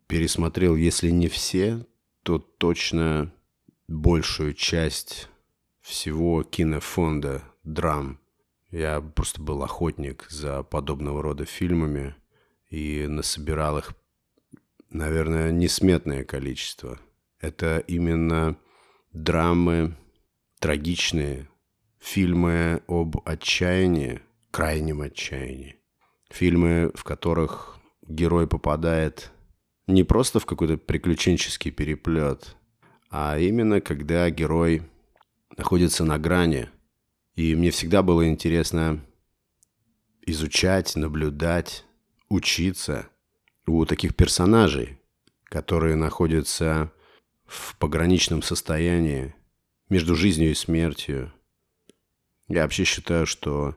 пересмотрел, 0.08 0.76
если 0.76 1.10
не 1.10 1.28
все, 1.28 1.86
то 2.24 2.40
точно 2.40 3.34
большую 3.88 4.54
часть 4.54 5.30
всего 5.82 6.44
кинофонда 6.44 7.44
драм. 7.64 8.20
Я 8.72 9.00
просто 9.00 9.42
был 9.42 9.64
охотник 9.64 10.26
за 10.30 10.64
подобного 10.64 11.22
рода 11.22 11.46
фильмами 11.46 12.16
и 12.70 13.06
насобирал 13.08 13.78
их, 13.78 13.94
наверное, 14.90 15.52
несметное 15.52 16.24
количество. 16.24 17.00
Это 17.40 17.80
именно 17.80 18.58
драмы 19.16 19.96
трагичные, 20.60 21.48
фильмы 22.00 22.84
об 22.88 23.18
отчаянии, 23.26 24.22
крайнем 24.52 25.02
отчаянии. 25.02 25.78
Фильмы, 26.30 26.92
в 26.94 27.04
которых 27.04 27.80
герой 28.06 28.46
попадает 28.48 29.32
не 29.88 30.04
просто 30.04 30.40
в 30.40 30.46
какой-то 30.46 30.78
приключенческий 30.78 31.72
переплет, 31.72 32.58
а 33.10 33.40
именно 33.40 33.80
когда 33.80 34.30
герой 34.30 34.84
находится 35.56 36.04
на 36.04 36.18
грани. 36.18 36.70
И 37.36 37.56
мне 37.56 37.72
всегда 37.72 38.04
было 38.04 38.28
интересно 38.28 39.00
изучать, 40.26 40.96
наблюдать, 40.96 41.86
учиться 42.28 43.08
у 43.66 43.86
таких 43.86 44.16
персонажей, 44.16 45.00
которые 45.46 45.96
находятся 45.96 46.92
в 47.46 47.78
пограничном 47.78 48.42
состоянии 48.42 49.36
между 49.90 50.16
жизнью 50.16 50.52
и 50.52 50.56
смертью. 50.56 51.32
Я 52.48 52.64
вообще 52.64 52.84
считаю, 52.84 53.25
что 53.25 53.75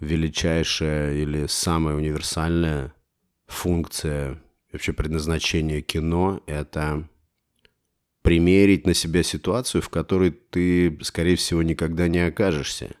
величайшая 0.00 1.14
или 1.14 1.46
самая 1.46 1.96
универсальная 1.96 2.94
функция 3.46 4.42
вообще 4.72 4.92
предназначение 4.92 5.80
кино– 5.82 6.42
это 6.46 7.08
примерить 8.22 8.86
на 8.86 8.94
себя 8.94 9.22
ситуацию, 9.22 9.82
в 9.82 9.90
которой 9.90 10.30
ты, 10.30 10.98
скорее 11.02 11.36
всего, 11.36 11.62
никогда 11.62 12.08
не 12.08 12.20
окажешься. 12.20 12.96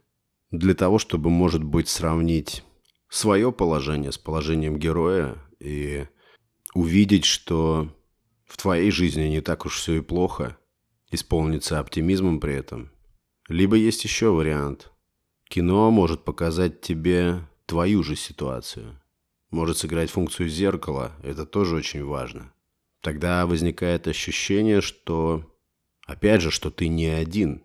для 0.50 0.74
того, 0.74 1.00
чтобы, 1.00 1.30
может 1.30 1.64
быть, 1.64 1.88
сравнить 1.88 2.62
свое 3.08 3.50
положение 3.50 4.12
с 4.12 4.18
положением 4.18 4.78
героя 4.78 5.36
и 5.58 6.06
увидеть, 6.74 7.24
что 7.24 7.92
в 8.44 8.56
твоей 8.56 8.90
жизни 8.90 9.24
не 9.24 9.40
так 9.40 9.66
уж 9.66 9.76
все 9.76 9.94
и 9.94 10.00
плохо, 10.00 10.56
исполниться 11.10 11.78
оптимизмом 11.78 12.40
при 12.40 12.54
этом. 12.54 12.90
Либо 13.48 13.76
есть 13.76 14.04
еще 14.04 14.30
вариант. 14.30 14.90
Кино 15.48 15.90
может 15.90 16.24
показать 16.24 16.80
тебе 16.80 17.46
твою 17.66 18.02
же 18.02 18.16
ситуацию. 18.16 19.00
Может 19.50 19.78
сыграть 19.78 20.10
функцию 20.10 20.48
зеркала, 20.48 21.12
это 21.22 21.46
тоже 21.46 21.76
очень 21.76 22.04
важно. 22.04 22.52
Тогда 23.00 23.46
возникает 23.46 24.08
ощущение, 24.08 24.80
что, 24.80 25.44
опять 26.06 26.40
же, 26.40 26.50
что 26.50 26.70
ты 26.70 26.88
не 26.88 27.06
один. 27.06 27.62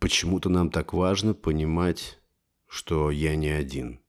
Почему-то 0.00 0.48
нам 0.48 0.70
так 0.70 0.92
важно 0.92 1.34
понимать, 1.34 2.18
что 2.66 3.10
я 3.10 3.36
не 3.36 3.50
один. 3.50 4.00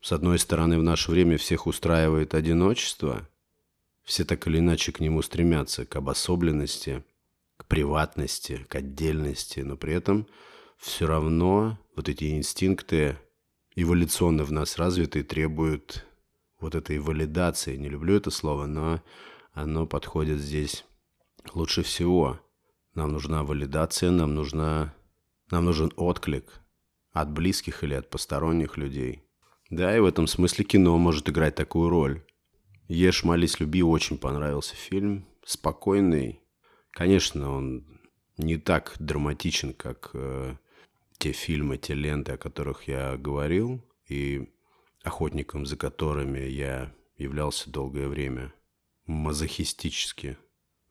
С 0.00 0.12
одной 0.12 0.38
стороны, 0.38 0.78
в 0.78 0.82
наше 0.82 1.10
время 1.10 1.38
всех 1.38 1.66
устраивает 1.66 2.34
одиночество. 2.34 3.28
Все 4.08 4.24
так 4.24 4.46
или 4.46 4.58
иначе 4.58 4.90
к 4.90 5.00
нему 5.00 5.20
стремятся, 5.20 5.84
к 5.84 5.94
обособленности, 5.94 7.04
к 7.58 7.66
приватности, 7.66 8.64
к 8.66 8.74
отдельности, 8.74 9.60
но 9.60 9.76
при 9.76 9.92
этом 9.92 10.26
все 10.78 11.06
равно 11.06 11.78
вот 11.94 12.08
эти 12.08 12.34
инстинкты 12.34 13.18
эволюционно 13.76 14.44
в 14.44 14.50
нас 14.50 14.78
развитые 14.78 15.24
требуют 15.24 16.06
вот 16.58 16.74
этой 16.74 16.98
валидации. 17.00 17.76
Не 17.76 17.90
люблю 17.90 18.16
это 18.16 18.30
слово, 18.30 18.64
но 18.64 19.02
оно 19.52 19.86
подходит 19.86 20.40
здесь 20.40 20.86
лучше 21.52 21.82
всего. 21.82 22.40
Нам 22.94 23.12
нужна 23.12 23.44
валидация, 23.44 24.10
нам, 24.10 24.34
нужна, 24.34 24.94
нам 25.50 25.66
нужен 25.66 25.92
отклик 25.96 26.62
от 27.12 27.30
близких 27.30 27.84
или 27.84 27.92
от 27.92 28.08
посторонних 28.08 28.78
людей. 28.78 29.22
Да, 29.68 29.94
и 29.94 30.00
в 30.00 30.06
этом 30.06 30.26
смысле 30.26 30.64
кино 30.64 30.96
может 30.96 31.28
играть 31.28 31.56
такую 31.56 31.90
роль. 31.90 32.24
«Ешь, 32.88 33.22
молись, 33.22 33.60
люби» 33.60 33.82
очень 33.82 34.18
понравился 34.18 34.74
фильм. 34.74 35.26
Спокойный. 35.44 36.40
Конечно, 36.90 37.50
он 37.52 38.00
не 38.36 38.56
так 38.56 38.96
драматичен, 38.98 39.72
как 39.74 40.10
э, 40.14 40.56
те 41.18 41.32
фильмы, 41.32 41.78
те 41.78 41.94
ленты, 41.94 42.32
о 42.32 42.38
которых 42.38 42.88
я 42.88 43.16
говорил, 43.16 43.84
и 44.08 44.50
охотником 45.02 45.66
за 45.66 45.76
которыми 45.76 46.40
я 46.40 46.92
являлся 47.16 47.70
долгое 47.70 48.08
время 48.08 48.52
мазохистически 49.06 50.36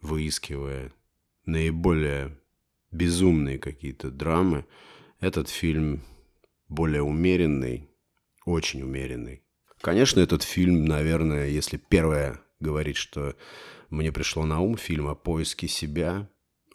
выискивая 0.02 0.92
наиболее 1.46 2.38
безумные 2.92 3.60
какие-то 3.60 4.12
драмы, 4.12 4.66
этот 5.20 5.50
фильм 5.50 6.04
более 6.68 7.02
умеренный, 7.02 7.90
очень 8.46 8.82
умеренный. 8.82 9.44
Конечно, 9.82 10.20
этот 10.20 10.44
фильм, 10.44 10.86
наверное, 10.86 11.48
если 11.48 11.78
первое 11.78 12.42
говорить, 12.60 12.98
что 12.98 13.36
мне 13.90 14.12
пришло 14.12 14.46
на 14.46 14.60
ум, 14.60 14.78
фильм 14.78 15.08
о 15.08 15.16
поиске 15.16 15.68
себя, 15.68 16.30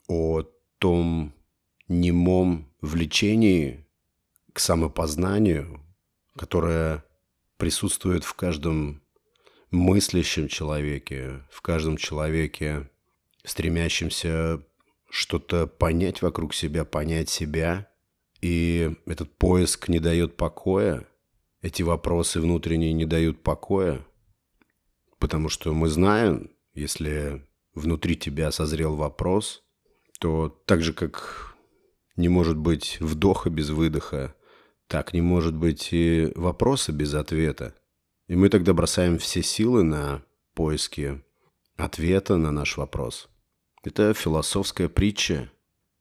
о 0.08 0.42
том 0.78 1.34
немом 1.88 2.72
влечении 2.80 3.86
к 4.52 4.60
самопознанию, 4.60 5.80
которое 6.36 7.04
присутствует 7.56 8.24
в 8.24 8.34
каждом 8.34 9.02
мыслящем 9.70 10.48
человеке, 10.48 11.42
в 11.50 11.62
каждом 11.62 11.96
человеке, 11.96 12.90
стремящемся 13.44 14.62
что-то 15.10 15.66
понять 15.66 16.22
вокруг 16.22 16.54
себя, 16.54 16.84
понять 16.84 17.28
себя. 17.28 17.88
И 18.40 18.94
этот 19.06 19.36
поиск 19.36 19.88
не 19.88 20.00
дает 20.00 20.36
покоя, 20.36 21.06
эти 21.62 21.82
вопросы 21.82 22.40
внутренние 22.40 22.92
не 22.92 23.06
дают 23.06 23.42
покоя, 23.42 24.04
потому 25.18 25.48
что 25.48 25.72
мы 25.72 25.88
знаем, 25.88 26.50
если 26.74 27.46
внутри 27.74 28.16
тебя 28.16 28.50
созрел 28.50 28.96
вопрос, 28.96 29.62
то 30.18 30.48
так 30.66 30.82
же, 30.82 30.92
как 30.92 31.56
не 32.16 32.28
может 32.28 32.58
быть 32.58 32.98
вдоха 33.00 33.48
без 33.48 33.70
выдоха, 33.70 34.34
так 34.88 35.14
не 35.14 35.22
может 35.22 35.54
быть 35.54 35.88
и 35.92 36.32
вопроса 36.34 36.92
без 36.92 37.14
ответа. 37.14 37.74
И 38.26 38.34
мы 38.34 38.48
тогда 38.48 38.74
бросаем 38.74 39.18
все 39.18 39.42
силы 39.42 39.82
на 39.82 40.22
поиски 40.54 41.22
ответа 41.76 42.36
на 42.36 42.50
наш 42.50 42.76
вопрос. 42.76 43.28
Это 43.84 44.12
философская 44.14 44.88
притча. 44.88 45.50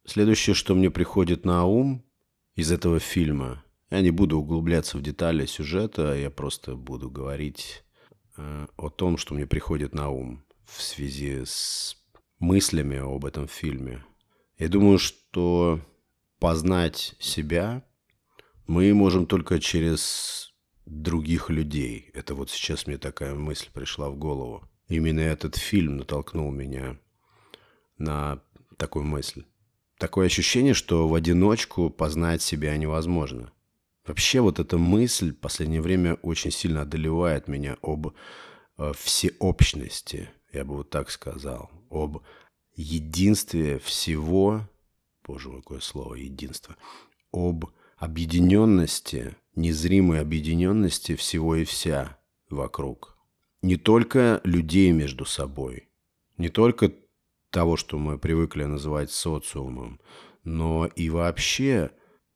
Следующее, 0.05 0.53
что 0.55 0.75
мне 0.75 0.91
приходит 0.91 1.45
на 1.45 1.65
ум 1.65 2.03
из 2.55 2.71
этого 2.71 2.99
фильма, 2.99 3.63
я 3.91 4.01
не 4.01 4.11
буду 4.11 4.39
углубляться 4.39 4.97
в 4.97 5.01
детали 5.01 5.45
сюжета, 5.45 6.15
я 6.15 6.31
просто 6.31 6.75
буду 6.75 7.09
говорить 7.09 7.83
э, 8.37 8.67
о 8.77 8.89
том, 8.89 9.17
что 9.17 9.33
мне 9.33 9.45
приходит 9.45 9.93
на 9.93 10.09
ум 10.09 10.45
в 10.65 10.81
связи 10.81 11.43
с 11.43 11.97
мыслями 12.39 12.97
об 12.97 13.25
этом 13.25 13.47
фильме. 13.47 14.03
Я 14.57 14.69
думаю, 14.69 14.97
что 14.97 15.81
познать 16.39 17.15
себя 17.19 17.83
мы 18.65 18.93
можем 18.93 19.25
только 19.25 19.59
через 19.59 20.53
других 20.85 21.49
людей. 21.49 22.09
Это 22.13 22.33
вот 22.33 22.49
сейчас 22.49 22.87
мне 22.87 22.97
такая 22.97 23.35
мысль 23.35 23.67
пришла 23.73 24.09
в 24.09 24.15
голову. 24.15 24.63
Именно 24.87 25.19
этот 25.19 25.57
фильм 25.57 25.97
натолкнул 25.97 26.49
меня 26.51 26.97
на 27.97 28.41
такую 28.77 29.03
мысль. 29.03 29.43
Такое 29.97 30.27
ощущение, 30.27 30.73
что 30.73 31.07
в 31.09 31.13
одиночку 31.13 31.89
познать 31.89 32.41
себя 32.41 32.75
невозможно. 32.77 33.51
Вообще 34.05 34.41
вот 34.41 34.59
эта 34.59 34.77
мысль 34.77 35.31
в 35.31 35.39
последнее 35.39 35.81
время 35.81 36.15
очень 36.15 36.51
сильно 36.51 36.81
одолевает 36.81 37.47
меня 37.47 37.77
об 37.81 38.07
э, 38.77 38.91
всеобщности, 38.97 40.29
я 40.51 40.65
бы 40.65 40.77
вот 40.77 40.89
так 40.89 41.11
сказал, 41.11 41.69
об 41.89 42.23
единстве 42.75 43.77
всего, 43.79 44.67
боже 45.25 45.49
мой, 45.49 45.61
какое 45.61 45.81
слово, 45.81 46.15
единство, 46.15 46.75
об 47.31 47.65
объединенности 47.97 49.35
незримой 49.55 50.21
объединенности 50.21 51.15
всего 51.15 51.55
и 51.55 51.65
вся 51.65 52.17
вокруг. 52.49 53.17
Не 53.61 53.75
только 53.77 54.41
людей 54.43 54.91
между 54.91 55.25
собой, 55.25 55.89
не 56.37 56.49
только 56.49 56.91
того, 57.51 57.77
что 57.77 57.99
мы 57.99 58.17
привыкли 58.17 58.63
называть 58.63 59.11
социумом, 59.11 59.99
но 60.43 60.87
и 60.87 61.09
вообще 61.09 61.91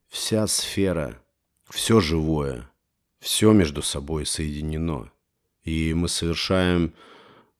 вся 0.07 0.45
сфера, 0.45 1.24
все 1.69 1.99
живое, 1.99 2.69
все 3.19 3.51
между 3.51 3.81
собой 3.81 4.25
соединено. 4.25 5.11
И 5.63 5.93
мы 5.93 6.07
совершаем, 6.09 6.93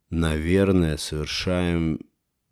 наверное, 0.10 0.98
совершаем 0.98 2.00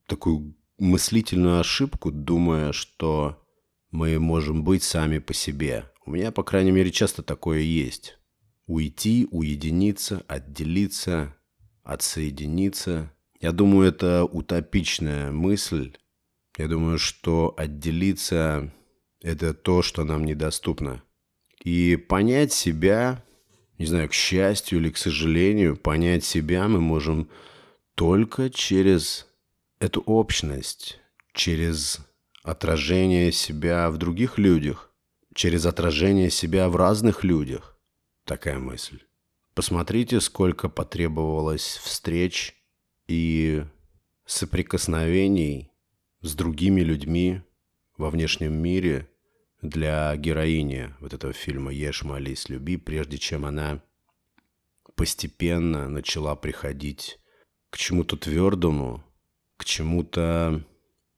такую 0.07 0.55
мыслительную 0.77 1.59
ошибку, 1.59 2.11
думая, 2.11 2.71
что 2.71 3.43
мы 3.91 4.19
можем 4.19 4.63
быть 4.63 4.83
сами 4.83 5.19
по 5.19 5.33
себе– 5.33 5.89
у 6.05 6.11
меня, 6.11 6.31
по 6.31 6.43
крайней 6.43 6.71
мере, 6.71 6.91
часто 6.91 7.23
такое 7.23 7.59
есть. 7.59 8.17
Уйти, 8.65 9.27
уединиться, 9.31 10.23
отделиться, 10.27 11.35
отсоединиться. 11.83 13.13
Я 13.39 13.51
думаю, 13.51 13.87
это 13.87 14.25
утопичная 14.25 15.31
мысль. 15.31 15.95
Я 16.57 16.67
думаю, 16.67 16.99
что 16.99 17.53
отделиться– 17.57 18.73
это 19.21 19.53
то, 19.53 19.81
что 19.81 20.03
нам 20.03 20.25
недоступно. 20.25 21.03
И 21.63 21.95
понять 21.95 22.54
себя, 22.54 23.23
не 23.78 23.86
знаю, 23.86 24.10
к 24.10 24.13
счастью 24.13 24.80
или 24.80 24.89
к 24.89 24.97
сожалению, 24.97 25.78
понять 25.78 26.23
себя 26.23 26.67
мы 26.67 26.80
можем 26.80 27.30
только 27.95 28.49
через 28.49 29.28
эту 29.80 30.02
общность, 30.02 30.99
через 31.34 31.99
отражение 32.43 33.32
себя 33.32 33.89
в 33.89 33.97
других 33.97 34.38
людях 34.38 34.93
через 35.34 35.65
отражение 35.65 36.30
себя 36.30 36.69
в 36.69 36.76
разных 36.76 37.23
людях. 37.23 37.78
Такая 38.26 38.60
мысль. 38.60 39.02
Посмотрите, 39.54 40.19
сколько 40.21 40.69
потребовалось 40.69 41.80
встреч 41.84 42.56
и 43.08 43.63
соприкосновений 44.26 45.71
с 46.21 46.34
другими 46.36 46.82
людьми 46.82 47.41
во 47.97 48.10
внешнем 48.10 48.54
мире 48.54 49.10
для 49.63 50.15
героини 50.17 50.93
вот 50.99 51.13
этого 51.13 51.34
фильма 51.34 51.71
«Ешь, 51.71 52.04
молись, 52.04 52.49
люби», 52.49 52.78
прежде 52.78 53.17
чем 53.17 53.45
она 53.45 53.82
постепенно 54.95 55.89
начала 55.89 56.36
приходить 56.36 57.19
к 57.69 57.78
чему-то 57.78 58.17
твердому, 58.17 59.04
к 59.58 59.65
чему-то, 59.65 60.63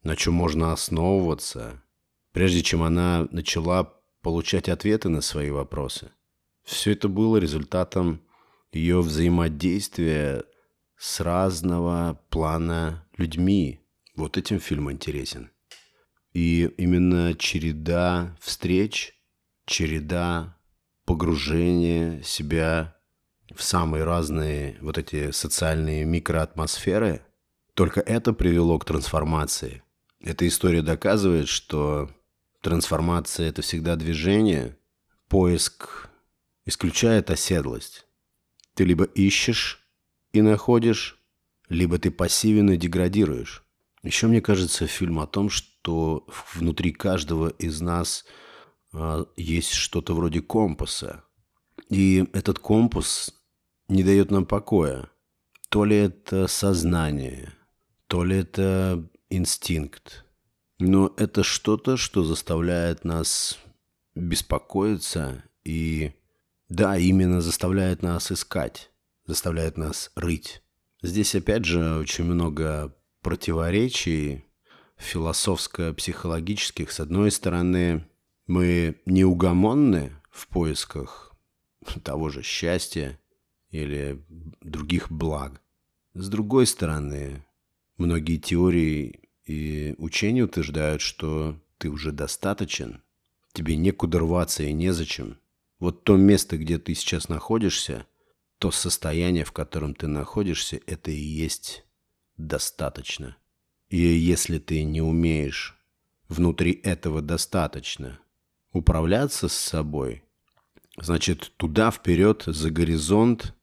на 0.03 0.15
чем 0.15 0.35
можно 0.35 0.71
основываться, 0.71 1.83
прежде 2.31 2.61
чем 2.61 2.83
она 2.83 3.27
начала 3.31 3.95
получать 4.21 4.69
ответы 4.69 5.09
на 5.09 5.21
свои 5.21 5.49
вопросы. 5.49 6.11
Все 6.63 6.91
это 6.91 7.09
было 7.09 7.37
результатом 7.37 8.21
ее 8.71 9.01
взаимодействия 9.01 10.43
с 10.97 11.19
разного 11.19 12.21
плана 12.29 13.07
людьми. 13.17 13.81
Вот 14.15 14.37
этим 14.37 14.59
фильм 14.59 14.91
интересен. 14.91 15.49
И 16.35 16.65
именно 16.77 17.33
череда 17.33 18.35
встреч 18.41 19.13
череда 19.65 20.57
погружения 21.05 22.21
себя 22.23 22.97
в 23.55 23.63
самые 23.63 24.03
разные 24.03 24.77
вот 24.81 24.97
эти 24.97 25.31
социальные 25.31 26.03
микроатмосферы. 26.03 27.25
Только 27.73 28.01
это 28.01 28.33
привело 28.33 28.77
к 28.77 28.83
трансформации. 28.83 29.81
Эта 30.19 30.45
история 30.45 30.81
доказывает, 30.81 31.47
что 31.47 32.11
трансформация– 32.59 33.47
это 33.49 33.61
всегда 33.61 33.95
движение, 33.95 34.77
поиск 35.29 36.09
исключает 36.65 37.31
оседлость. 37.31 38.07
Ты 38.73 38.83
либо 38.83 39.05
ищешь 39.05 39.87
и 40.33 40.41
находишь, 40.41 41.17
либо 41.69 41.97
ты 41.97 42.11
пассивен 42.11 42.71
и 42.71 42.77
деградируешь. 42.77 43.63
Еще 44.03 44.27
мне 44.27 44.41
кажется 44.41 44.85
фильм 44.85 45.19
о 45.19 45.27
том, 45.27 45.49
что 45.49 45.74
внутри 46.53 46.91
каждого 46.91 47.49
из 47.49 47.81
нас 47.81 48.25
а, 48.93 49.25
есть 49.35 49.73
что-то 49.73 50.15
вроде 50.15 50.41
компаса. 50.41 51.23
И 51.89 52.27
этот 52.33 52.59
компас 52.59 53.33
не 53.87 54.03
дает 54.03 54.31
нам 54.31 54.45
покоя. 54.45 55.09
То 55.69 55.85
ли 55.85 55.97
это 55.97 56.47
сознание, 56.47 57.53
то 58.07 58.23
ли 58.23 58.37
это 58.37 59.07
инстинкт. 59.29 60.25
Но 60.79 61.13
это 61.17 61.43
что-то, 61.43 61.97
что 61.97 62.23
заставляет 62.23 63.05
нас 63.05 63.59
беспокоиться 64.13 65.43
и, 65.63 66.13
да, 66.69 66.97
именно 66.97 67.41
заставляет 67.41 68.01
нас 68.01 68.31
искать, 68.31 68.91
заставляет 69.25 69.77
нас 69.77 70.11
рыть. 70.15 70.61
Здесь, 71.01 71.35
опять 71.35 71.65
же, 71.65 71.97
очень 71.97 72.23
много 72.23 72.95
противоречий 73.21 74.44
философско-психологических. 74.97 76.91
С 76.91 76.99
одной 76.99 77.31
стороны, 77.31 78.07
мы 78.47 79.01
неугомонны 79.05 80.15
в 80.31 80.47
поисках 80.47 81.35
того 82.03 82.29
же 82.29 82.41
счастья 82.41 83.19
или 83.69 84.23
других 84.61 85.11
благ. 85.11 85.61
С 86.13 86.29
другой 86.29 86.65
стороны, 86.65 87.45
многие 87.97 88.37
теории 88.37 89.29
и 89.45 89.95
учения 89.97 90.43
утверждают, 90.43 91.01
что 91.01 91.59
ты 91.77 91.89
уже 91.89 92.11
достаточен, 92.11 93.03
тебе 93.53 93.75
некуда 93.75 94.19
рваться 94.19 94.63
и 94.63 94.73
незачем. 94.73 95.39
Вот 95.79 96.03
то 96.03 96.15
место, 96.15 96.57
где 96.57 96.79
ты 96.79 96.95
сейчас 96.95 97.29
находишься, 97.29 98.07
то 98.59 98.71
состояние, 98.71 99.43
в 99.43 99.51
котором 99.51 99.93
ты 99.93 100.07
находишься, 100.07 100.79
это 100.87 101.11
и 101.11 101.19
есть 101.19 101.85
достаточно. 102.37 103.37
И 103.95 103.97
если 103.97 104.57
ты 104.57 104.83
не 104.83 104.99
умеешь 105.01 105.73
внутри 106.27 106.81
этого 106.83 107.21
достаточно 107.21 108.19
управляться 108.73 109.47
с 109.47 109.53
собой, 109.53 110.21
значит, 110.97 111.53
туда 111.55 111.91
вперед, 111.91 112.43
за 112.45 112.71
горизонт, 112.71 113.55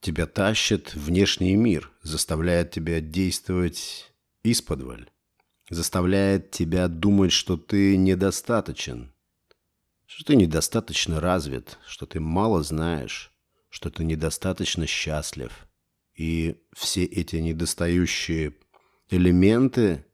тебя 0.00 0.26
тащит 0.26 0.92
внешний 0.96 1.54
мир, 1.54 1.92
заставляет 2.02 2.72
тебя 2.72 3.00
действовать 3.00 4.12
исподволь, 4.42 5.08
заставляет 5.70 6.50
тебя 6.50 6.88
думать, 6.88 7.30
что 7.30 7.56
ты 7.56 7.96
недостаточен, 7.96 9.12
что 10.04 10.24
ты 10.24 10.34
недостаточно 10.34 11.20
развит, 11.20 11.78
что 11.86 12.06
ты 12.06 12.18
мало 12.18 12.64
знаешь, 12.64 13.30
что 13.68 13.90
ты 13.90 14.02
недостаточно 14.02 14.84
счастлив. 14.88 15.68
И 16.16 16.56
все 16.72 17.04
эти 17.04 17.36
недостающие 17.36 18.52
элементы 19.10 20.04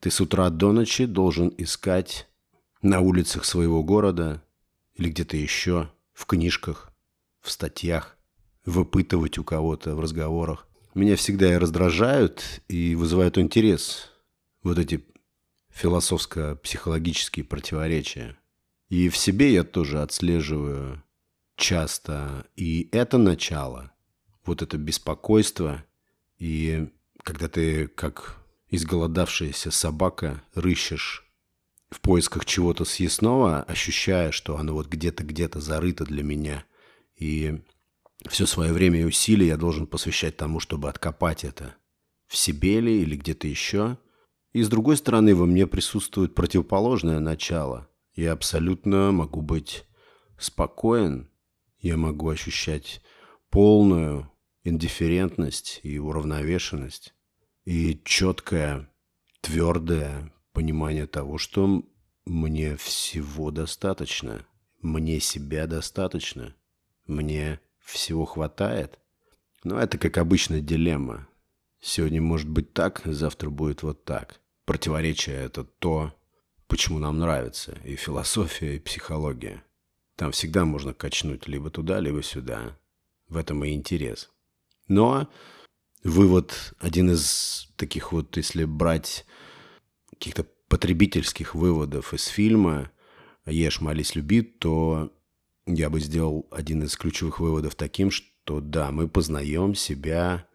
ты 0.00 0.10
с 0.10 0.20
утра 0.20 0.48
до 0.50 0.72
ночи 0.72 1.06
должен 1.06 1.52
искать 1.58 2.28
на 2.82 3.00
улицах 3.00 3.44
своего 3.44 3.82
города 3.82 4.42
или 4.94 5.10
где-то 5.10 5.36
еще, 5.36 5.90
в 6.12 6.26
книжках, 6.26 6.92
в 7.40 7.50
статьях, 7.50 8.16
выпытывать 8.64 9.38
у 9.38 9.44
кого-то 9.44 9.94
в 9.96 10.00
разговорах. 10.00 10.66
Меня 10.94 11.16
всегда 11.16 11.52
и 11.52 11.56
раздражают 11.56 12.62
и 12.68 12.94
вызывают 12.94 13.38
интерес 13.38 14.10
вот 14.62 14.78
эти 14.78 15.04
философско-психологические 15.70 17.44
противоречия. 17.44 18.36
И 18.88 19.08
в 19.08 19.16
себе 19.16 19.52
я 19.52 19.64
тоже 19.64 20.02
отслеживаю 20.02 21.02
часто 21.56 22.46
и 22.56 22.88
это 22.92 23.18
начало, 23.18 23.92
вот 24.44 24.62
это 24.62 24.78
беспокойство, 24.78 25.84
и 26.38 26.88
когда 27.28 27.46
ты 27.46 27.88
как 27.88 28.38
изголодавшаяся 28.70 29.70
собака 29.70 30.42
рыщешь 30.54 31.30
в 31.90 32.00
поисках 32.00 32.46
чего-то 32.46 32.86
съестного, 32.86 33.62
ощущая, 33.64 34.30
что 34.30 34.56
оно 34.56 34.72
вот 34.72 34.86
где-то, 34.86 35.24
где-то 35.24 35.60
зарыто 35.60 36.06
для 36.06 36.22
меня. 36.22 36.64
И 37.16 37.60
все 38.26 38.46
свое 38.46 38.72
время 38.72 39.02
и 39.02 39.04
усилия 39.04 39.48
я 39.48 39.56
должен 39.58 39.86
посвящать 39.86 40.38
тому, 40.38 40.58
чтобы 40.58 40.88
откопать 40.88 41.44
это. 41.44 41.76
В 42.26 42.34
себе 42.34 42.80
ли 42.80 43.02
или 43.02 43.14
где-то 43.14 43.46
еще. 43.46 43.98
И 44.54 44.62
с 44.62 44.70
другой 44.70 44.96
стороны, 44.96 45.34
во 45.34 45.44
мне 45.44 45.66
присутствует 45.66 46.34
противоположное 46.34 47.20
начало. 47.20 47.90
Я 48.14 48.32
абсолютно 48.32 49.12
могу 49.12 49.42
быть 49.42 49.84
спокоен. 50.38 51.28
Я 51.78 51.98
могу 51.98 52.30
ощущать 52.30 53.02
полную 53.50 54.32
индифферентность 54.64 55.80
и 55.82 55.98
уравновешенность. 55.98 57.12
И 57.68 58.00
четкое, 58.02 58.88
твердое 59.42 60.32
понимание 60.54 61.06
того, 61.06 61.36
что 61.36 61.84
мне 62.24 62.76
всего 62.76 63.50
достаточно, 63.50 64.46
мне 64.80 65.20
себя 65.20 65.66
достаточно, 65.66 66.56
мне 67.06 67.60
всего 67.84 68.24
хватает. 68.24 68.98
Но 69.64 69.78
это, 69.78 69.98
как 69.98 70.16
обычно, 70.16 70.62
дилемма. 70.62 71.28
Сегодня 71.78 72.22
может 72.22 72.48
быть 72.48 72.72
так, 72.72 73.02
завтра 73.04 73.50
будет 73.50 73.82
вот 73.82 74.02
так. 74.02 74.40
Противоречие– 74.64 75.36
это 75.36 75.62
то, 75.62 76.14
почему 76.68 76.98
нам 76.98 77.18
нравится 77.18 77.78
и 77.84 77.96
философия, 77.96 78.76
и 78.76 78.80
психология. 78.80 79.62
Там 80.16 80.32
всегда 80.32 80.64
можно 80.64 80.94
качнуть 80.94 81.46
либо 81.46 81.68
туда, 81.68 82.00
либо 82.00 82.22
сюда. 82.22 82.78
В 83.28 83.36
этом 83.36 83.62
и 83.62 83.74
интерес. 83.74 84.30
Но 84.86 85.28
вывод, 86.04 86.74
один 86.78 87.10
из 87.10 87.70
таких 87.76 88.12
вот, 88.12 88.36
если 88.36 88.64
брать 88.64 89.26
каких-то 90.10 90.46
потребительских 90.68 91.54
выводов 91.54 92.14
из 92.14 92.26
фильма 92.26 92.90
«Ешь, 93.46 93.80
молись, 93.80 94.14
люби», 94.14 94.42
то 94.42 95.12
я 95.66 95.90
бы 95.90 96.00
сделал 96.00 96.46
один 96.50 96.82
из 96.82 96.96
ключевых 96.96 97.40
выводов 97.40 97.74
таким, 97.74 98.10
что 98.10 98.60
да, 98.60 98.90
мы 98.90 99.08
познаем 99.08 99.74
себя 99.74 100.46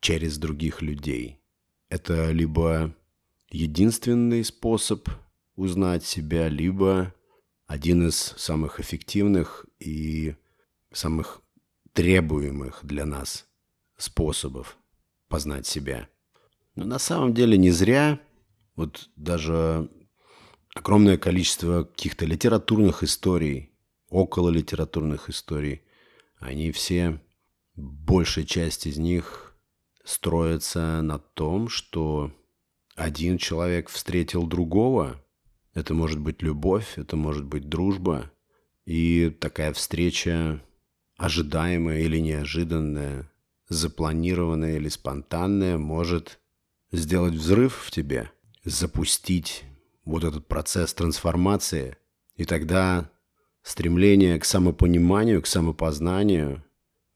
через 0.00 0.38
других 0.38 0.82
людей. 0.82 1.40
Это 1.88 2.30
либо 2.30 2.94
единственный 3.50 4.44
способ 4.44 5.08
узнать 5.56 6.04
себя, 6.04 6.48
либо 6.48 7.14
один 7.66 8.08
из 8.08 8.16
самых 8.16 8.80
эффективных 8.80 9.66
и 9.78 10.34
самых 10.92 11.42
требуемых 11.92 12.80
для 12.82 13.04
нас 13.04 13.46
способов 13.96 14.76
познать 15.30 15.66
себя. 15.66 16.10
Но 16.74 16.84
на 16.84 16.98
самом 16.98 17.32
деле 17.32 17.56
не 17.56 17.70
зря 17.70 18.20
вот 18.76 19.08
даже 19.16 19.88
огромное 20.74 21.16
количество 21.16 21.84
каких-то 21.84 22.26
литературных 22.26 23.02
историй, 23.02 23.70
около 24.10 24.50
литературных 24.50 25.30
историй, 25.30 25.82
они 26.38 26.72
все, 26.72 27.20
большая 27.76 28.44
часть 28.44 28.86
из 28.86 28.98
них 28.98 29.56
строятся 30.04 31.00
на 31.02 31.18
том, 31.18 31.68
что 31.68 32.32
один 32.96 33.38
человек 33.38 33.88
встретил 33.88 34.46
другого. 34.46 35.24
Это 35.74 35.94
может 35.94 36.18
быть 36.18 36.42
любовь, 36.42 36.94
это 36.96 37.16
может 37.16 37.44
быть 37.44 37.68
дружба. 37.68 38.32
И 38.84 39.30
такая 39.40 39.72
встреча 39.72 40.60
ожидаемая 41.16 42.00
или 42.00 42.18
неожиданная, 42.18 43.30
запланированная 43.70 44.76
или 44.76 44.88
спонтанная 44.88 45.78
может 45.78 46.38
сделать 46.92 47.34
взрыв 47.34 47.84
в 47.86 47.90
тебе– 47.90 48.30
запустить 48.64 49.64
вот 50.04 50.24
этот 50.24 50.46
процесс 50.46 50.92
трансформации, 50.94 51.96
и 52.36 52.44
тогда 52.44 53.10
стремление 53.62 54.38
к 54.38 54.44
самопониманию, 54.44 55.42
к 55.42 55.46
самопознанию 55.46 56.64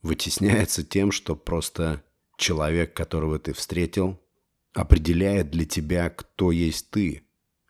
вытесняется 0.02 0.84
тем, 0.84 1.12
что 1.12 1.34
просто 1.34 2.02
человек, 2.36 2.94
которого 2.94 3.38
ты 3.38 3.52
встретил, 3.52 4.20
определяет 4.74 5.50
для 5.50 5.64
тебя, 5.64 6.10
кто 6.10 6.50
есть 6.50 6.90
ты. 6.90 7.22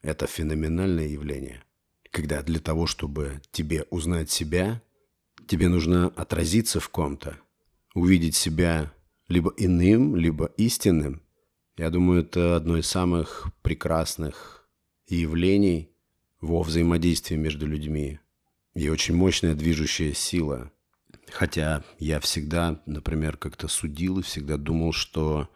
Это 0.02 0.26
феноменальное 0.26 1.06
явление. 1.06 1.62
Когда 2.10 2.42
для 2.42 2.60
того, 2.60 2.86
чтобы 2.86 3.40
тебе 3.50 3.84
узнать 3.90 4.30
себя, 4.30 4.82
тебе 5.46 5.68
нужно 5.68 6.08
отразиться 6.08 6.80
в 6.80 6.88
ком-то, 6.88 7.38
увидеть 7.94 8.34
себя 8.34 8.92
либо 9.28 9.52
иным, 9.56 10.16
либо 10.16 10.46
истинным, 10.56 11.22
я 11.76 11.90
думаю, 11.90 12.22
это 12.22 12.54
одно 12.54 12.76
из 12.76 12.86
самых 12.86 13.46
прекрасных 13.62 14.68
явлений 15.08 15.90
во 16.40 16.62
взаимодействии 16.62 17.36
между 17.36 17.66
людьми. 17.66 18.20
и 18.74 18.88
очень 18.88 19.14
мощная 19.14 19.54
движущая 19.54 20.14
сила. 20.14 20.72
Хотя 21.30 21.84
я 22.00 22.18
всегда, 22.18 22.82
например, 22.86 23.36
как-то 23.36 23.68
судил 23.68 24.18
и 24.18 24.22
всегда 24.22 24.56
думал, 24.56 24.92
что 24.92 25.48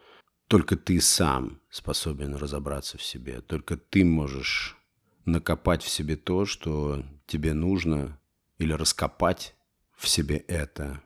только 0.47 0.77
ты 0.77 1.01
сам 1.01 1.59
способен 1.69 2.35
разобраться 2.35 2.97
в 2.97 3.03
себе, 3.03 3.41
только 3.41 3.75
ты 3.75 4.05
можешь 4.05 4.77
накопать 5.25 5.83
в 5.83 5.89
себе 5.89 6.15
то, 6.15 6.45
что 6.45 7.03
тебе 7.27 7.53
нужно, 7.53 8.17
или 8.57 8.71
раскопать 8.71 9.53
в 9.97 10.07
себе 10.07 10.37
это, 10.47 11.03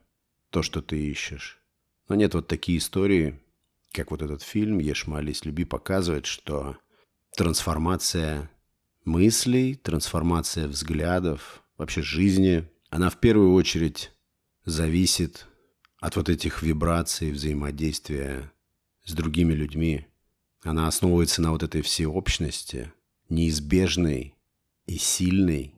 то, 0.54 0.62
что 0.62 0.80
ты 0.82 1.04
ищешь. 1.04 1.58
Но 2.08 2.14
нет, 2.14 2.34
вот 2.34 2.46
такие 2.46 2.78
истории, 2.78 3.40
как 3.90 4.12
вот 4.12 4.22
этот 4.22 4.40
фильм 4.40 4.78
«Ешь, 4.78 5.08
молись, 5.08 5.44
люби» 5.44 5.64
показывает, 5.64 6.26
что 6.26 6.76
трансформация 7.36 8.48
мыслей, 9.04 9.74
трансформация 9.74 10.68
взглядов, 10.68 11.64
вообще 11.76 12.02
жизни, 12.02 12.70
она 12.88 13.10
в 13.10 13.18
первую 13.18 13.52
очередь 13.52 14.12
зависит 14.64 15.48
от 16.00 16.14
вот 16.14 16.28
этих 16.28 16.62
вибраций, 16.62 17.32
взаимодействия 17.32 18.52
с 19.04 19.12
другими 19.12 19.54
людьми. 19.54 20.06
Она 20.62 20.86
основывается 20.86 21.42
на 21.42 21.50
вот 21.50 21.64
этой 21.64 21.82
всеобщности, 21.82 22.92
неизбежной 23.28 24.36
и 24.86 24.98
сильной 24.98 25.74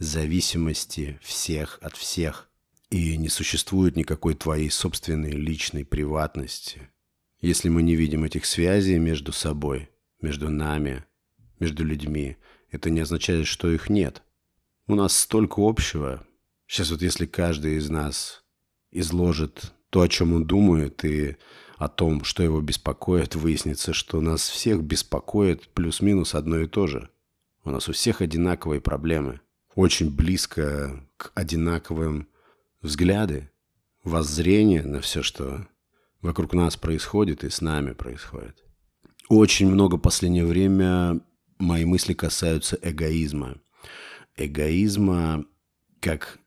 зависимости 0.00 1.20
всех 1.22 1.78
от 1.80 1.96
всех. 1.96 2.50
И 2.90 3.16
не 3.16 3.28
существует 3.28 3.96
никакой 3.96 4.34
твоей 4.34 4.70
собственной 4.70 5.32
личной 5.32 5.84
приватности. 5.84 6.90
Если 7.40 7.68
мы 7.68 7.82
не 7.82 7.96
видим 7.96 8.24
этих 8.24 8.46
связей 8.46 8.98
между 8.98 9.32
собой, 9.32 9.90
между 10.20 10.48
нами, 10.48 11.04
между 11.58 11.84
людьми, 11.84 12.36
это 12.70 12.90
не 12.90 13.00
означает, 13.00 13.46
что 13.46 13.70
их 13.70 13.90
нет. 13.90 14.22
У 14.86 14.94
нас 14.94 15.16
столько 15.16 15.60
общего. 15.60 16.24
Сейчас 16.66 16.90
вот 16.90 17.02
если 17.02 17.26
каждый 17.26 17.76
из 17.76 17.90
нас 17.90 18.44
изложит 18.92 19.72
то, 19.90 20.02
о 20.02 20.08
чем 20.08 20.32
он 20.34 20.46
думает, 20.46 21.04
и 21.04 21.36
о 21.76 21.88
том, 21.88 22.24
что 22.24 22.42
его 22.42 22.60
беспокоит, 22.60 23.34
выяснится, 23.34 23.92
что 23.92 24.20
нас 24.20 24.48
всех 24.48 24.82
беспокоит 24.82 25.68
плюс-минус 25.68 26.34
одно 26.34 26.58
и 26.60 26.66
то 26.66 26.86
же. 26.86 27.10
У 27.64 27.70
нас 27.70 27.88
у 27.88 27.92
всех 27.92 28.20
одинаковые 28.22 28.80
проблемы. 28.80 29.40
Очень 29.74 30.10
близко 30.10 31.04
к 31.16 31.32
одинаковым 31.34 32.28
взгляды, 32.80 33.50
воззрение 34.04 34.82
на 34.82 35.00
все, 35.00 35.22
что 35.22 35.66
вокруг 36.20 36.54
нас 36.54 36.76
происходит 36.76 37.44
и 37.44 37.50
с 37.50 37.60
нами 37.60 37.92
происходит. 37.92 38.64
Очень 39.28 39.68
много 39.68 39.96
в 39.96 40.00
последнее 40.00 40.46
время 40.46 41.20
мои 41.58 41.84
мысли 41.84 42.14
касаются 42.14 42.78
эгоизма. 42.80 43.60
Эгоизма 44.36 45.44
как 46.00 46.38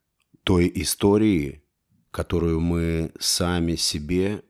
той 0.44 0.72
истории, 0.76 1.64
которую 2.12 2.60
мы 2.62 3.12
сами 3.20 3.76
себе 3.76 4.44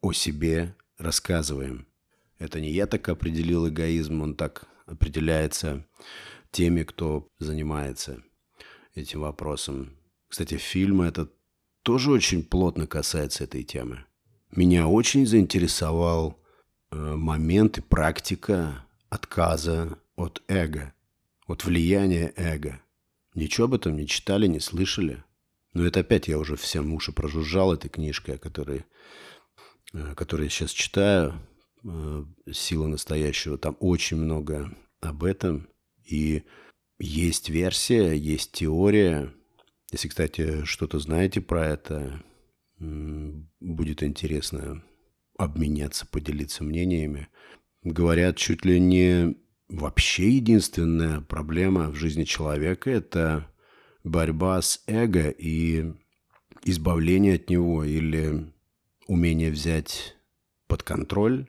о 0.00 0.12
себе 0.12 0.76
рассказываем. 0.98 1.86
Это 2.38 2.60
не 2.60 2.70
я 2.70 2.86
так 2.86 3.08
определил 3.08 3.68
эгоизм, 3.68 4.22
он 4.22 4.34
так 4.34 4.66
определяется 4.86 5.86
теми, 6.50 6.82
кто 6.82 7.28
занимается 7.38 8.22
этим 8.94 9.20
вопросом. 9.20 9.96
Кстати, 10.34 10.56
фильм 10.56 11.02
этот 11.02 11.32
тоже 11.84 12.10
очень 12.10 12.42
плотно 12.42 12.88
касается 12.88 13.44
этой 13.44 13.62
темы. 13.62 14.04
Меня 14.50 14.88
очень 14.88 15.26
заинтересовал 15.26 16.42
э, 16.90 16.96
момент 16.96 17.78
и 17.78 17.80
практика 17.80 18.84
отказа 19.08 19.96
от 20.16 20.42
эго, 20.48 20.92
от 21.46 21.64
влияния 21.64 22.32
эго. 22.36 22.80
Ничего 23.34 23.66
об 23.66 23.74
этом 23.74 23.94
не 23.94 24.08
читали, 24.08 24.48
не 24.48 24.58
слышали. 24.58 25.22
Но 25.72 25.86
это 25.86 26.00
опять 26.00 26.26
я 26.26 26.38
уже 26.38 26.56
всем 26.56 26.92
уши 26.92 27.12
прожужжал 27.12 27.72
этой 27.72 27.88
книжкой, 27.88 28.38
которой 28.38 28.84
Э, 29.94 30.14
который 30.16 30.44
я 30.44 30.50
сейчас 30.50 30.72
читаю, 30.72 31.34
э, 31.84 32.24
«Сила 32.52 32.88
настоящего», 32.88 33.56
там 33.56 33.76
очень 33.78 34.16
много 34.16 34.74
об 35.00 35.22
этом. 35.22 35.68
И 36.04 36.42
есть 36.98 37.48
версия, 37.48 38.14
есть 38.14 38.52
теория. 38.52 39.32
Если, 39.94 40.08
кстати, 40.08 40.64
что-то 40.64 40.98
знаете 40.98 41.40
про 41.40 41.68
это, 41.68 42.20
будет 42.80 44.02
интересно 44.02 44.82
обменяться, 45.38 46.04
поделиться 46.04 46.64
мнениями. 46.64 47.28
Говорят, 47.84 48.36
чуть 48.36 48.64
ли 48.64 48.80
не 48.80 49.36
вообще 49.68 50.30
единственная 50.30 51.20
проблема 51.20 51.90
в 51.90 51.94
жизни 51.94 52.24
человека– 52.24 52.90
это 52.90 53.48
борьба 54.02 54.60
с 54.60 54.82
эго 54.88 55.28
и 55.28 55.92
избавление 56.64 57.36
от 57.36 57.48
него 57.48 57.84
или 57.84 58.52
умение 59.06 59.52
взять 59.52 60.16
под 60.66 60.82
контроль 60.82 61.46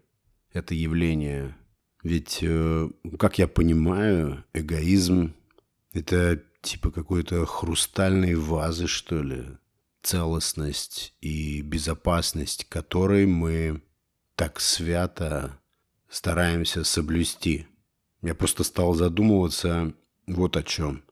это 0.54 0.76
явление. 0.76 1.56
Ведь, 2.04 2.44
э, 2.44 2.90
как 3.18 3.40
я 3.40 3.48
понимаю, 3.48 4.46
эгоизм– 4.54 5.34
это 5.94 6.44
типа 6.66 6.92
какой-то 6.92 7.46
хрустальной 7.46 8.36
вазы, 8.36 8.88
что 8.88 9.22
ли, 9.22 9.46
целостность 10.02 11.16
и 11.22 11.62
безопасность 11.62 12.66
которой 12.66 13.26
мы 13.26 13.82
так 14.36 14.60
свято 14.60 15.58
стараемся 16.10 16.84
соблюсти. 16.84 17.68
Я 18.22 18.36
просто 18.36 18.64
стал 18.64 18.94
задумываться 18.94 19.94
вот 20.28 20.58
о 20.58 20.64
чем. 20.64 21.04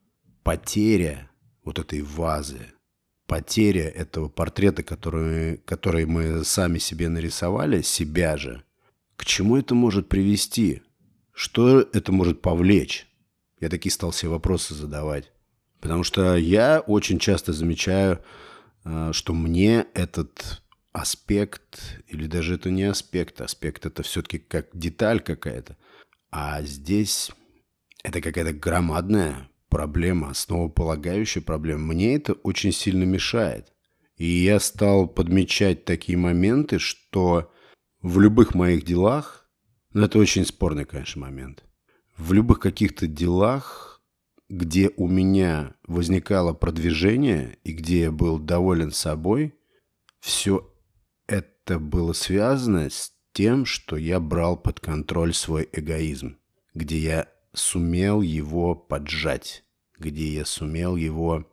Потеря 0.43 1.29
вот 1.63 1.79
этой 1.79 2.01
вазы– 2.01 2.67
потеря 3.27 3.89
этого 3.89 4.29
портрета, 4.29 4.83
который, 4.83 5.57
который 5.65 6.05
мы 6.05 6.43
сами 6.43 6.77
себе 6.77 7.09
нарисовали, 7.09 7.81
себя 7.81 8.37
же, 8.37 8.63
к 9.15 9.25
чему 9.25 9.57
это 9.57 9.73
может 9.73 10.07
привести? 10.09 10.83
Что 11.31 11.81
это 11.81 12.11
может 12.11 12.41
повлечь? 12.41 13.07
Я 13.59 13.69
такие 13.69 13.91
стал 13.91 14.13
себе 14.13 14.29
вопросы 14.29 14.75
задавать. 14.75 15.32
Потому 15.83 16.03
что 16.05 16.37
я 16.37 16.79
очень 16.79 17.19
часто 17.19 17.51
замечаю, 17.51 18.21
э, 18.85 19.09
что 19.11 19.33
мне 19.33 19.85
этот 19.93 20.63
аспект, 20.93 22.01
или 22.07 22.25
даже 22.25 22.55
это 22.55 22.71
не 22.71 22.83
аспект, 22.83 23.41
аспект 23.41 23.85
это 23.85 24.01
все-таки 24.01 24.39
как 24.39 24.69
деталь 24.71 25.19
какая-то, 25.19 25.75
а 26.31 26.61
здесь 26.61 27.31
это 28.01 28.21
какая-то 28.21 28.53
громадная 28.53 29.49
проблема, 29.67 30.29
основополагающая 30.29 31.41
проблема, 31.41 31.93
мне 31.93 32.15
это 32.15 32.31
очень 32.31 32.71
сильно 32.71 33.03
мешает. 33.03 33.67
И 34.15 34.25
я 34.25 34.61
стал 34.61 35.05
подмечать 35.05 35.83
такие 35.83 36.17
моменты, 36.17 36.79
что 36.79 37.51
в 38.01 38.21
любых 38.21 38.55
моих 38.55 38.85
делах, 38.85 39.49
ну 39.91 40.05
это 40.05 40.17
очень 40.17 40.45
спорный, 40.45 40.85
конечно, 40.85 41.19
момент, 41.19 41.65
в 42.15 42.31
любых 42.31 42.61
каких-то 42.61 43.05
делах, 43.05 43.92
где 44.49 44.91
у 44.97 45.07
меня 45.07 45.75
возникало 45.87 46.53
продвижение 46.53 47.57
и 47.63 47.73
где 47.73 48.01
я 48.01 48.11
был 48.11 48.39
доволен 48.39 48.91
собой, 48.91 49.55
все 50.19 50.71
это 51.27 51.79
было 51.79 52.13
связано 52.13 52.89
с 52.89 53.13
тем, 53.31 53.65
что 53.65 53.97
я 53.97 54.19
брал 54.19 54.57
под 54.57 54.79
контроль 54.79 55.33
свой 55.33 55.67
эгоизм, 55.71 56.37
где 56.73 56.97
я 56.99 57.27
сумел 57.53 58.21
его 58.21 58.75
поджать, 58.75 59.63
где 59.97 60.27
я 60.27 60.45
сумел 60.45 60.95
его 60.95 61.49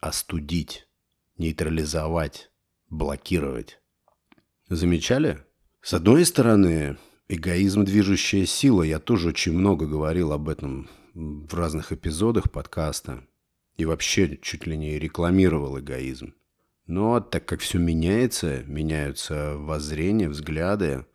остудить, 0.00 0.86
нейтрализовать, 1.38 2.50
блокировать. 2.88 3.80
Замечали? 4.68 5.44
С 5.82 5.94
одной 5.94 6.24
стороны, 6.24 6.96
эгоизм– 7.28 7.84
движущая 7.84 8.46
сила. 8.46 8.82
Я 8.82 8.98
тоже 8.98 9.28
очень 9.28 9.52
много 9.52 9.86
говорил 9.86 10.32
об 10.32 10.48
этом 10.48 10.88
в 11.14 11.54
разных 11.54 11.92
эпизодах 11.92 12.50
подкаста. 12.50 13.26
И 13.76 13.84
вообще 13.84 14.36
чуть 14.40 14.66
ли 14.66 14.76
не 14.76 14.98
рекламировал 14.98 15.78
эгоизм. 15.78 16.34
Но 16.86 17.20
так 17.20 17.46
как 17.46 17.60
все 17.60 17.78
меняется, 17.78 18.62
меняются 18.66 19.56
воззрения, 19.56 20.28
взгляды, 20.28 21.06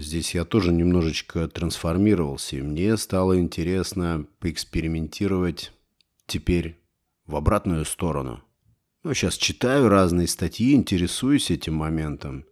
Здесь 0.00 0.34
я 0.34 0.46
тоже 0.46 0.72
немножечко 0.72 1.46
трансформировался, 1.46 2.56
и 2.56 2.62
мне 2.62 2.96
стало 2.96 3.38
интересно 3.38 4.24
поэкспериментировать 4.38 5.74
теперь 6.26 6.80
в 7.26 7.36
обратную 7.36 7.84
сторону. 7.84 8.42
Ну, 9.02 9.12
сейчас 9.12 9.34
читаю 9.34 9.90
разные 9.90 10.26
статьи, 10.26 10.72
интересуюсь 10.72 11.50
этим 11.50 11.74
моментом 11.74 12.46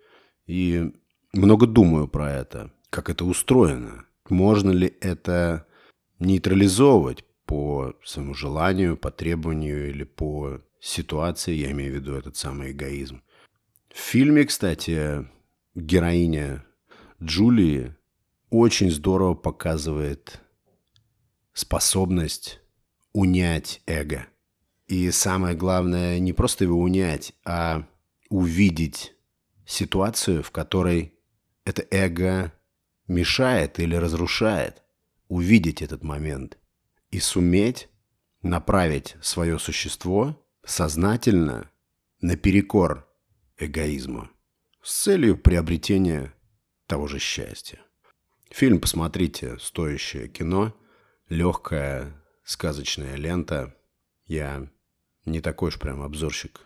и 0.46 0.92
много 1.32 1.66
думаю 1.66 2.06
про 2.06 2.30
это, 2.30 2.70
как 2.90 3.08
это 3.08 3.24
устроено. 3.24 4.04
Можно 4.28 4.70
ли 4.70 4.94
это 5.00 5.66
нейтрализовывать 6.18 7.24
по 7.46 7.94
своему 8.04 8.35
желанию, 8.35 8.96
по 8.96 9.11
требованию 9.11 9.90
или 9.90 10.04
по 10.04 10.61
ситуации, 10.81 11.54
я 11.54 11.70
имею 11.70 11.92
в 11.92 11.94
виду 11.96 12.14
этот 12.14 12.37
самый 12.37 12.72
эгоизм. 12.72 13.22
В 13.92 13.98
фильме, 13.98 14.44
кстати, 14.44 15.26
героиня 15.74 16.64
Джулии 17.22 17.94
очень 18.50 18.90
здорово 18.90 19.35
показывает 19.35 20.40
способность 21.52 22.61
унять 23.12 23.83
эго. 23.87 24.26
И 24.87 25.11
самое 25.11 25.57
главное, 25.57 26.18
не 26.18 26.33
просто 26.33 26.64
его 26.64 26.81
унять, 26.81 27.35
а 27.44 27.87
увидеть 28.31 29.14
ситуацию, 29.66 30.42
в 30.42 30.50
которой 30.50 31.14
это 31.64 31.85
эго 31.90 32.52
мешает 33.07 33.78
или 33.81 33.94
разрушает. 33.96 34.83
Увидеть 35.28 35.82
этот 35.82 36.02
момент 36.02 36.58
и 37.10 37.20
суметь 37.20 37.88
направить 38.42 39.16
свое 39.20 39.58
существо 39.58 40.42
сознательно 40.64 41.70
наперекор 42.20 43.06
эгоизму 43.58 44.30
с 44.82 45.02
целью 45.02 45.36
приобретения 45.36 46.34
того 46.86 47.06
же 47.08 47.18
счастья. 47.18 47.80
Фильм 48.50 48.80
посмотрите, 48.80 49.58
стоящее 49.58 50.28
кино, 50.28 50.74
легкая 51.28 52.14
сказочная 52.44 53.16
лента. 53.16 53.76
Я 54.24 54.70
не 55.26 55.42
такой 55.42 55.68
уж 55.68 55.78
прям 55.78 56.00
обзорщик 56.00 56.62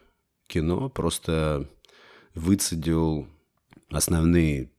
кино, 0.46 0.88
просто 0.88 1.68
выцедил 2.34 3.28
основные, 3.90 4.70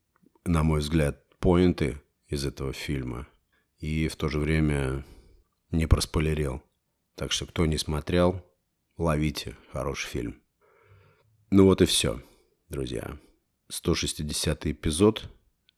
на 0.45 0.63
мой 0.63 0.79
взгляд, 0.79 1.27
поинты 1.39 2.01
из 2.27 2.45
этого 2.45 2.71
фильма 2.71 3.27
и 3.83 4.07
в 4.07 4.15
то 4.15 4.29
же 4.29 4.39
время 4.39 5.03
не 5.71 5.87
проспойлерил. 5.87 6.63
Так 7.15 7.33
что, 7.33 7.45
кто 7.45 7.65
не 7.65 7.77
смотрел, 7.77 8.41
ловите 8.95 9.57
хороший 9.73 10.07
фильм. 10.07 10.41
Ну 11.51 11.65
вот 11.65 11.81
и 11.81 11.85
все, 11.85 12.21
друзья. 12.69 13.19
160 13.67 14.67
эпизод. 14.67 15.29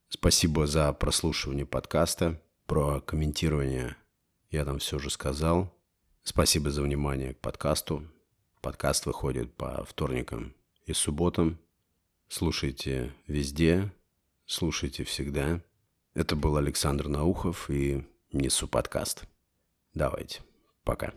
Спасибо 0.08 0.68
за 0.68 0.94
прослушивание 0.94 1.66
подкаста. 1.66 2.40
Про 2.68 3.02
комментирование 3.02 3.98
я 4.52 4.66
там 4.66 4.78
все 4.78 5.00
же 5.00 5.10
сказал. 5.10 5.76
Спасибо 6.22 6.70
за 6.70 6.84
внимание 6.84 7.34
к 7.34 7.40
подкасту. 7.40 8.08
Подкаст 8.62 9.08
выходит 9.08 9.56
по 9.56 9.84
вторникам 9.84 10.54
и 10.86 10.94
субботам. 10.94 11.58
Слушайте 12.28 13.16
везде, 13.26 13.92
слушайте 14.46 15.04
всегда. 15.06 15.64
Это 16.16 16.38
был 16.38 16.56
Александр 16.56 17.10
Наухов 17.10 17.70
и 17.70 18.08
Несу 18.32 18.70
подкаст. 18.70 19.26
Давайте. 19.94 20.44
Пока. 20.86 21.12